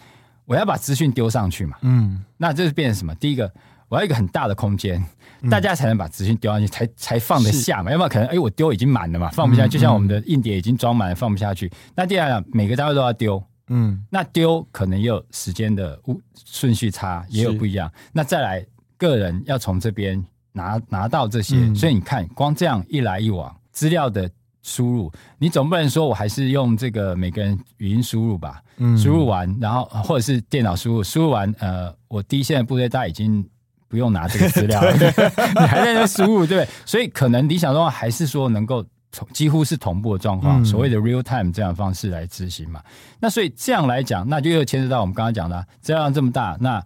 [0.50, 3.14] 我要把资讯丢上去嘛，嗯，那这是变成什么？
[3.16, 3.54] 第一个，
[3.88, 5.00] 我要一个很大的空间，
[5.44, 7.92] 嗯、大家才能把资讯丢上去，才才放得下嘛。
[7.92, 9.68] 要不然可能，哎，我丢已经满了嘛，放不下。
[9.68, 11.68] 嗯、就像我们的硬碟已经装满了，放不下去。
[11.68, 16.02] 嗯、那第二个，每个单位都要丢，嗯，那丢可能也有时间的
[16.46, 17.92] 顺序差，也有不一样。
[18.12, 18.66] 那再来，
[18.98, 24.28] 个人要从这边拿拿到这些，嗯、所以你看，光这样一来一往，资料的。
[24.62, 28.62] 输入，你总不能说我还是用这个每个人语音输入吧？
[28.78, 33.48] 嗯，输入完，然后或者是电脑输入，输入完，呃，我第一线的部队大家已经
[33.88, 34.94] 不用拿这个资料了，
[35.56, 36.68] 你还在那输入，对不对？
[36.86, 42.82] 所以可能理想中还是说能够同几乎是同步的状况，嗯、所谓的 real time 这样的方式来执行嘛。
[43.20, 46.84] 那所以这样来讲，那就又牵涉到我们刚刚讲的资料量这么大，那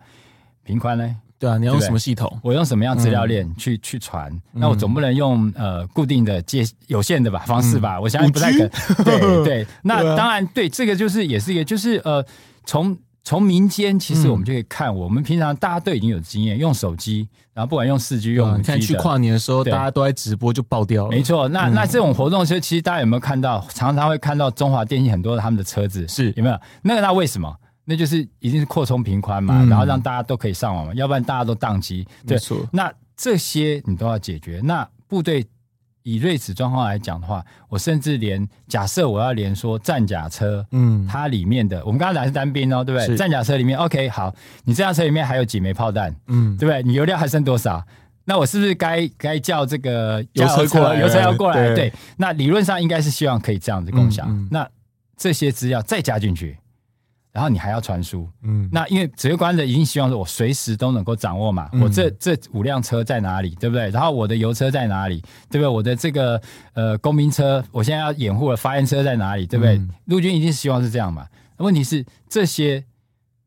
[0.63, 1.15] 平宽呢？
[1.39, 2.39] 对啊，你要用什么系统？
[2.41, 4.41] 我用什么样资料链去、嗯、去传？
[4.53, 7.97] 那我总不能用呃固定的接有线的吧方式吧？
[7.97, 8.69] 嗯、我相信不太可能。
[8.69, 9.03] 5G?
[9.03, 12.25] 对对， 那当然对，这个就是也是一个，就是呃，
[12.65, 21.09] 从从民间其实我们就可以看，我们平常大家都已经有经验，用手机，然后不管用四 G 用五 G 的，你看去跨年的时候，大家都在直播就爆掉了。
[21.09, 23.65] 没错，那那这种活动其实其实大家有没有看到？
[23.73, 26.57] 常常会看到中华电信很多的他们的车子是有没有？
[26.81, 27.53] 那个那为什么？
[27.85, 32.07] 那就是一定是扩充频宽嘛，然后让大家都可以上网嘛，要不然大家都宕机。
[32.27, 32.37] 对，
[32.71, 34.59] 那这些你都要解决。
[34.63, 35.45] 那部队。
[36.05, 43.15] 以瑞士状况来讲的话，我甚至连假设我要连说战甲车，嗯，它里面的我们刚才讲是单兵哦，对不对？
[43.15, 46.83] 战甲车里面，OK，好，你这辆车里面还有几枚炮弹，嗯，对不对？
[46.83, 47.81] 你油量还剩多少？
[48.25, 50.99] 那我是不是该该叫这个油车过来？
[50.99, 51.67] 油车要过来？
[51.67, 54.27] 对，对，那理论上应该是希望可以这样子共享。
[54.29, 54.69] 嗯嗯、那
[55.15, 56.57] 这些资料再加进去。
[57.33, 63.89] 然后你还要传输，嗯，那因为指挥官的一定希望说，我随时都能够掌握嘛，嗯、我这这五辆车在哪里，对不对？
[63.89, 65.19] 然后我的油车在哪里，
[65.49, 65.67] 对不对？
[65.67, 66.39] 我的这个
[66.73, 69.77] 呃工兵车，我现在要掩护的发言车在哪里，对不对？
[69.77, 71.27] 嗯、陆军一定是希望是这样嘛。
[71.57, 72.83] 问题是这些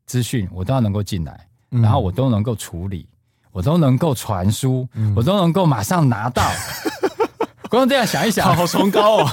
[0.05, 3.07] 资讯我都要能够进来，然后我都能够处理，
[3.53, 6.43] 我都能够传输，嗯、我都能够马上拿到。
[7.71, 9.29] 光这样想一想，好崇高哦。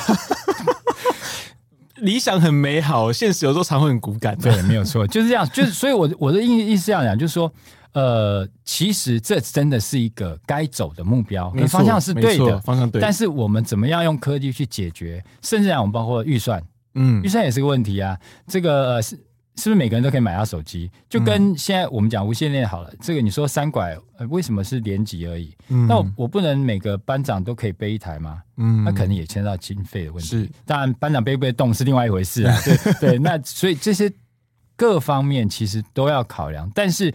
[1.97, 4.37] 理想很美好，现实有时候常会很骨感。
[4.39, 5.49] 对，没有错， 就是这样。
[5.51, 7.53] 就是所以我，我我的意意思这样讲，就是说，
[7.93, 13.01] 呃，其实这真的是一个该走的目标，方向是对的，方向对。
[13.01, 15.25] 但是我们怎么样用科技去解决？
[15.43, 16.63] 甚至讲我们包括预算，
[16.95, 18.19] 嗯，预算也是个问题啊。
[18.47, 19.03] 这个呃
[19.57, 19.71] 是。
[19.71, 20.91] 不是每个人都可以买到手机？
[21.09, 23.97] 就跟现在我们讲无线电好了，嗯、这个你说三拐
[24.31, 25.55] 为什么是连级而已？
[25.69, 28.43] 嗯、那我，我不能每个班长都可以背一台吗？
[28.57, 30.29] 嗯，那肯定也牵涉到经费的问题。
[30.29, 32.57] 是，当然班长背不背动是另外一回事啊。
[32.65, 34.13] 对对， 那所以这些
[34.77, 37.13] 各方面其实都要考量，但是。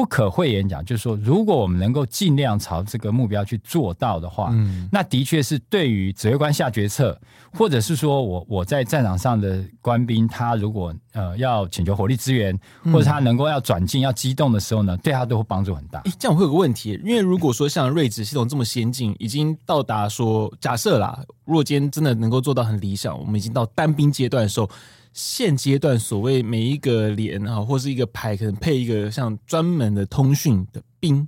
[0.00, 7.20] 不可讳言讲，就是说，如果我们能够尽量朝这个目标去做到的话，嗯，那的确是对于指挥官下决策，
[7.52, 16.00] 或者是说我我在战场上的官兵，他如果呃要请求火力支援，或者他能够要转进、要机动的时候呢，对他都会帮助很大。
[16.06, 24.70] 诶，这样会有个问题，因为如果说像睿智系统这么先进，已经到达说，假设啦，如果今天真的能够做到很理想，我们已经到单兵阶段的时候。
[25.12, 31.26] 现阶段所谓每一个连啊，或是一个排，可能配一个像专门的通讯的兵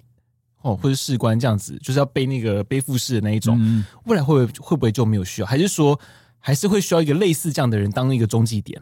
[0.62, 3.58] 哦，或者士官这样子，就是要背那个背负式的那一种。
[3.60, 5.46] 嗯、未来会不会会不会就没有需要？
[5.46, 5.98] 还是说
[6.38, 8.80] 还是会需要一个类似这样的人当一个中继点？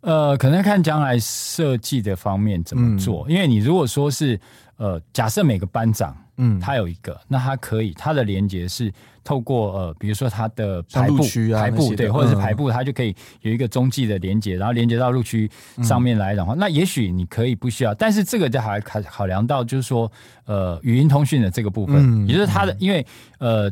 [0.00, 3.26] 呃，可能看将来设计的方面怎么做。
[3.28, 4.40] 嗯、因为你如果说是
[4.76, 6.16] 呃，假设每个班长。
[6.38, 15.50] 嗯，它有一个，那它可以，它的连接是透过呃，比如说它的排布区啊，排布对，或者是排布，它就可以有一个中继的连接，然后连接到路区
[15.82, 20.10] 上面来的话，那也许你可以不需要，但是这个就还考考量到就是说，
[20.46, 23.06] 呃，语音通讯的这个部分，也就是它的，因为
[23.38, 23.70] 呃，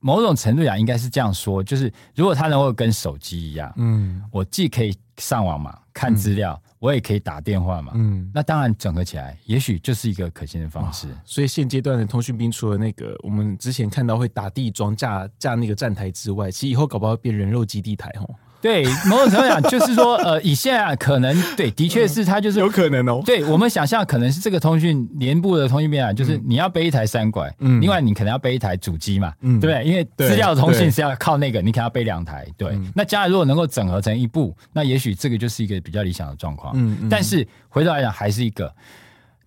[0.00, 6.60] 某种程度讲应该是这样说，就是如果它能够跟手机一样，嗯，我既可以上网嘛，看资料。
[6.78, 11.06] 我也可以打电话嘛，嗯，那当然整合起来，也许就是一个可行的方式。
[11.24, 18.34] 所以现阶段的通讯兵，除了那个我们之前看到会打地桩架架那个站台之外，其实以后搞不好会变人肉基地台吼。
[18.62, 23.20] 对，某种程度讲，就是说，呃，以现在可能，对，的确是它就是 有可能哦。
[23.26, 29.84] 对，我们想象可能是这个通讯连部的通讯兵啊，就是你要背一台三拐，嗯，另外你可能要背一台主机嘛，嗯，对不对？
[29.84, 32.78] 因为资料通讯是要靠那个，你可能要背两台，对。
[32.94, 36.72] 那将来如果能够整合成一部，那也许这个就是一个比较理想的状况。
[36.76, 38.72] 嗯，但是回头来讲，还是一个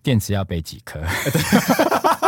[0.02, 1.00] 电池要背几颗。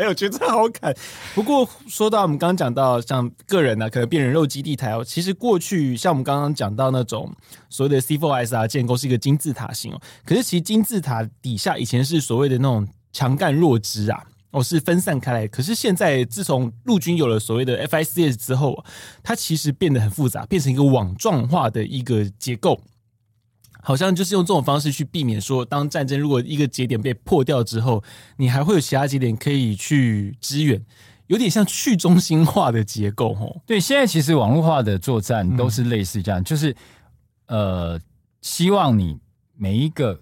[0.00, 0.94] 哎，我觉得好砍。
[1.34, 5.04] 不过说到我们刚刚讲到，像个人呢、啊，可能变人肉基地台哦。
[5.04, 7.30] 其实过去像我们刚刚讲到那种
[7.68, 10.00] 所谓的 C4ISR 啊，建构是一个金字塔型哦。
[10.24, 15.46] 可是其实金字塔底下以前是所谓的那种强干弱枝啊，哦是分散开来。
[15.46, 18.82] 可是现在自从陆军有了所谓的 FICS 之后，
[19.22, 22.80] 它其实变得很复杂，变成一个网状化的一个结构。
[23.82, 28.02] 好像就是用这种方式去避免说，当战争如果一个节点被破掉之后，
[28.36, 30.80] 你还会有其他节点可以去支援，
[31.26, 33.60] 有点像去中心化的结构哦。
[33.66, 36.76] 对，现在其实网络化的作战都是类似这样，嗯、就是
[37.46, 38.00] 呃，
[38.42, 39.18] 希望你
[39.56, 40.20] 每一个。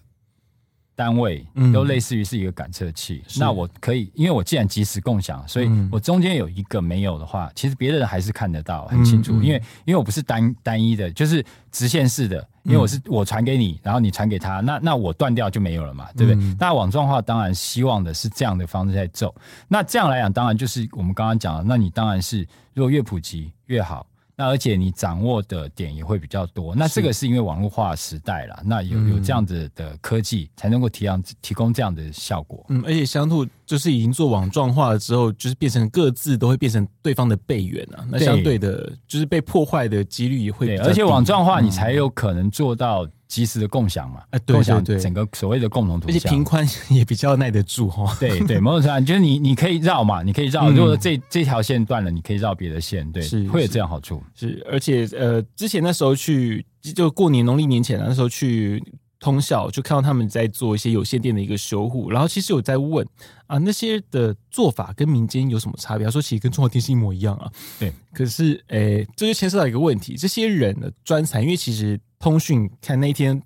[0.99, 11.41] 单位都类似于是一个感测器，嗯、那我可以，因为我既然即时共享，所以我中间有一个没有的话，嗯、其实别的人还是看得到很清楚，因为因为我不是单单一的，就是
[11.71, 16.41] 直线式的，因为我是我传给你，然后你传给他，那那我断掉就没有了嘛，对不对？
[16.41, 19.35] 嗯、那网状化当然希望的是这样的方式在走，
[19.66, 24.07] 那这样来讲，当然就是我们刚刚讲的，那你当然是如果越普及越好。
[24.39, 27.28] 那而且你掌握的点也会比较多，那这个是。
[27.28, 32.64] 因为网络化时代了，那有有这样子的科技才能够提供提供这样的效果。
[32.70, 38.59] 嗯，而且相互就是已经做网状化了之后，就是变成各自都会变成对方的备援啊，那相对。
[38.59, 40.89] 的就是被破坏的几率也会比较低。
[40.89, 48.16] 而且网状化你才有可能做到及时的共享嘛，啊、对对对，共享整个所谓的共同而且频宽也比较耐得住哈。
[48.18, 54.22] 对对，某种程度上就是你你可以绕嘛， 你可以绕，如果这、嗯、这条线断了，你可以绕别的线，对，是会有这样好处。
[54.35, 58.83] 是，而且呃，之前那时候去就过年农历年前那时候去。
[59.20, 63.05] 通校就看到他们在做一些有线电的一个修护，然后其实有在问
[63.49, 66.05] 啊，那些的做法跟民间有什么差别？
[66.05, 67.51] 他说其实跟中华电信一模一样啊。
[67.81, 73.41] 对，可是诶、欸，这就牵涉到一个问题，这些人的专才，因为其实通讯看那一天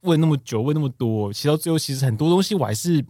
[0.00, 3.04] 问那么久，问那么多，其实到最后其实很多东西我还是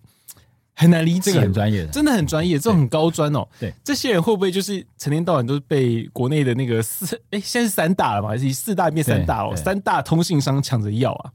[0.75, 1.33] 很难理解。
[1.33, 3.47] 这个很专业的，真的很专业，这种很高专哦。
[3.59, 8.29] 对，这些人会不会就是成天到晚都是被国内的那个四诶、欸，现在是三大了嘛？
[8.29, 9.55] 还是四大变三大哦？
[9.57, 11.33] 三大通信商抢着要啊？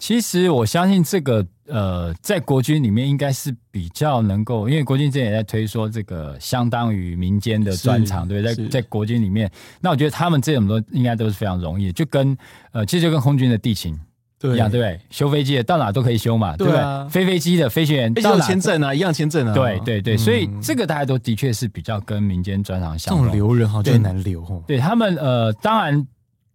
[0.00, 8.42] 其实我相信这个呃，在国军里面应该是比较能够，因为国军之前也在推说这个相当于民间的专长，对？
[8.42, 9.48] 在在国军里面，
[9.82, 12.36] 那我觉得他们这种都应该都是非常容易，就跟
[12.72, 13.92] 呃，其实就跟空军的地勤
[14.42, 14.98] 一样，对不对？
[15.10, 17.08] 修飞机的到哪都可以修嘛，对不对？
[17.10, 23.26] 飞飞机的飞行员到哪签证啊，一样签证啊，对对对，所以这个大家都的确是比较跟民间专长相同。
[23.26, 24.64] 这种留人好像很难留哦。
[24.66, 26.06] 对他们呃，当然。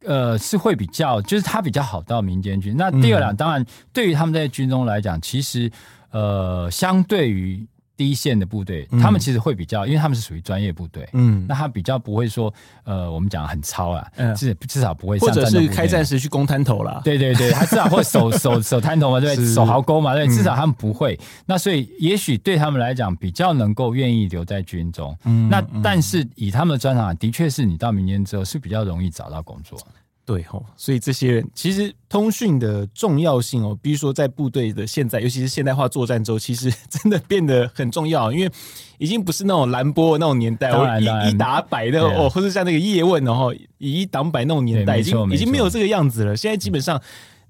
[0.06, 2.74] 呃，是会比较，就是他比较好到民间去。
[2.74, 5.72] 那第二两，当然对于他们在军中来讲，其实
[6.12, 7.66] 呃，相对于
[7.98, 21.20] 第一线的部队，他们其实会比较，因为他们是属于专业部队，嗯，那他比较不会说，呃，我们讲很糙啊，嗯，至至少不会，或者是开战时去攻滩头啦，对对对，他至少会守守守滩头嘛，对，守壕沟嘛，对，至少他们不会。
[21.46, 25.18] 那所以也许对他们来讲，比较能够愿意留在军中。
[25.24, 29.80] 嗯，那但是以他们的专长，的确是你到民间之后是比较容易找到工作。
[30.26, 38.52] 对吼，所以这些人其实通讯的重要性哦，比如说在部队的现在，尤其是现代化作战之后，其实 真的变得很重要，因为
[38.98, 43.68] 已经不是那种蓝波那种年代，哦，以一打百的哦，或者像那个叶问然后以
[44.02, 46.36] 一挡百那种年代，已经已经没有这个样子了。
[46.36, 47.00] 现在基本上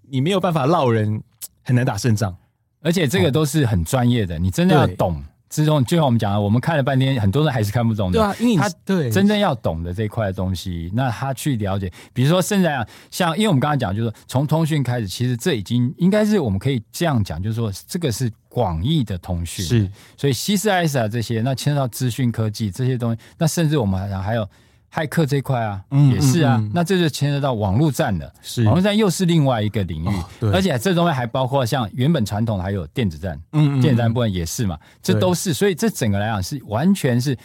[0.10, 1.24] 你没有办法落人，
[1.64, 2.36] 很难打胜仗，
[2.82, 5.24] 而且这个都是很专业的，你真的要懂。
[5.50, 8.20] 之中，就像我们讲的，我们看了半天，很多人还是看不懂的。
[8.20, 19.64] 对啊，因为他对真正要懂的这块东西，那他去了解，比如说现在啊，像因为我们刚刚讲，就是从通讯开始，其实这已经应该是我们可以这样讲，就是说这个是广义的通讯。
[19.64, 24.48] 是，所以 CCIS 啊这些，那牵涉到资讯科技这些东西，那甚至我们还还有。
[24.96, 28.32] 骇客这块啊，嗯，也是啊，嗯嗯、那这就牵涉到网络战了。
[28.42, 37.38] 是，网络战又是另外一个领域，哦、对，而且这东西还包括像原本传统的还有电子战，嗯，嗯，电子战部分也是嘛，这都是，所以这整个来讲是完全是，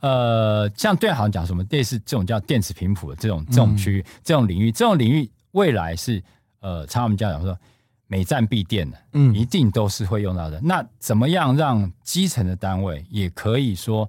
[0.00, 6.22] 呃，像对行讲什么类似这种叫电子频谱的这种这种区域、嗯、这种领域，这种领域未来是
[6.60, 7.54] 呃，常我们讲说
[8.06, 10.58] 每战必电的，嗯，一定都是会用到的。
[10.62, 14.08] 那怎么样让基层的单位也可以说？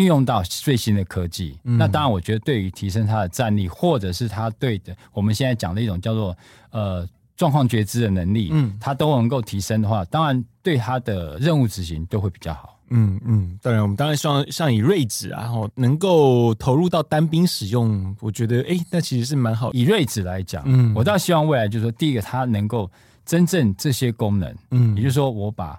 [0.00, 6.34] 运用到最新的科技，嗯、那当然，我觉得对于提升他的战力，或者是他对的我们现在讲的一种叫做
[6.70, 12.78] 呃状况觉知的能力，嗯，他都能够提升的话，当然对他的任务执行都会比较好。
[12.88, 19.70] 嗯嗯，当然，我们当然希望像以瑞指啊，能够投入到单兵使用，我觉得哎，那其实是蛮好。
[19.72, 22.90] 以睿智来讲，嗯，我倒希望未来就是说，第一个，它能够
[23.26, 25.78] 真正这些功能，嗯，也就是说，我把。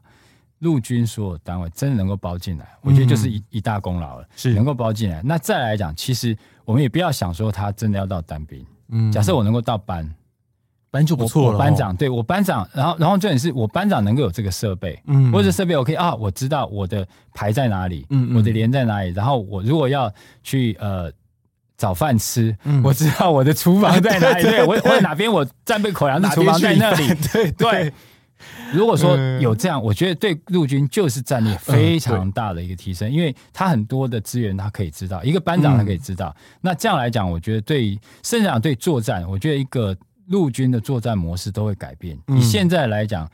[0.61, 4.27] 陆军所有单位真的能够包进来，我觉得就是一一大功劳了。
[4.35, 8.63] 是能够包进来，那再来讲，其实我们也不要想说他真的要到单兵。
[8.89, 10.07] 嗯，假设我能够到班，
[10.91, 11.57] 班就不错了。
[11.57, 21.11] 班长对我班长，然后然后重点是我班长能够有这个设备，嗯，或者设备我可以啊，我知道我的排在哪里，嗯，我的连在哪里，然后我如果要去呃
[21.75, 27.91] 找饭吃，嗯我知道我的厨房在哪里， 对我我哪边我战备口粮的厨房在那里，对 对。
[28.73, 36.35] 如果说有这样，我觉得对陆军就是战力非常大的一个提升，因为他很多的资源他可以知道，一个班长他可以知道。
[36.61, 39.95] 那这样来讲，我觉得对甚至讲对作战，我觉得一个
[40.27, 42.17] 陆军的作战模式都会改变。
[42.27, 43.29] 你现在来讲，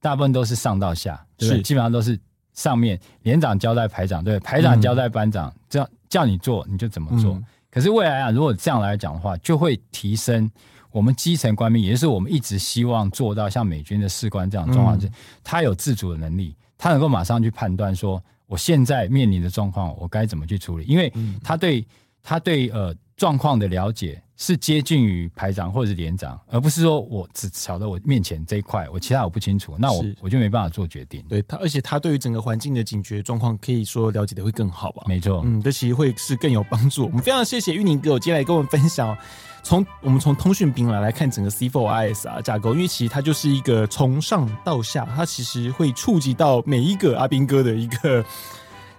[0.00, 2.18] 大部分都是上到下，是基本上都是
[2.52, 7.40] 上面连长交代排长，对排长交代班长，这样叫你做你就怎么做。
[7.70, 10.50] 可是未来啊，如果这样来讲的话，就会提升。
[10.92, 15.12] 我们基层官兵，也就是我们一直希望做到像美军的士官这样的状况，是、嗯、
[15.42, 20.84] 他有自主的能力，他能够马上去判断说，我现在面临的状况，我该怎么去处理？
[20.84, 21.12] 因为
[21.42, 21.84] 他对
[22.22, 31.24] 他对呃状况的了解是接近于排长或者是连长，而不是说我只晓得我面前这一块，我其他我不清楚，那我我就没办法做决定。
[31.28, 35.04] 对他，而且他对于整个环境的警觉状况，可以说了解的会更好吧？
[35.06, 37.04] 没错，嗯，这其实会是更有帮助。
[37.04, 39.16] 我们非常谢谢玉宁哥，我今天来跟我们分享。
[39.62, 48.24] 从我们从通讯兵来来看整个 C4IS 啊架构，因为其实它就是一个从上到下，它其实会触及到每一个阿兵哥的一个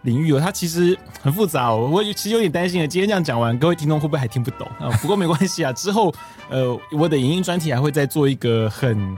[0.04, 1.89] 领域哦，它其实很复杂哦。
[1.91, 4.89] 我其实有点担心啊，今天这样讲完，各位听众会不会还听不懂啊？
[5.01, 6.14] 不过没关系啊，之后
[6.49, 9.18] 呃，我的影音专题还会再做一个很。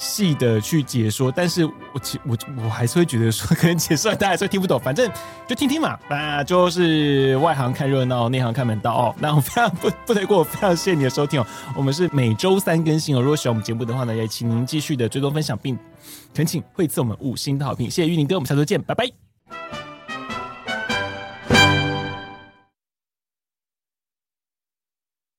[0.00, 5.10] 细的去解说，但是我其我我还是会觉得说，可能解说大家还是会听不懂，反正
[5.44, 5.98] 就听听嘛。
[6.08, 9.14] 那就是外行看热闹，内行看门道哦。
[9.18, 11.46] 那我非常不不得过，我非常谢谢你的收听哦。
[11.74, 13.20] 我们是每周三更新哦。
[13.20, 15.76] 如果喜欢我们节目的话呢，也请您继续的追踪分享，并
[16.32, 17.90] 恳请惠赐我们五星的好评。
[17.90, 19.77] 谢谢玉林哥，我们下周见，拜拜。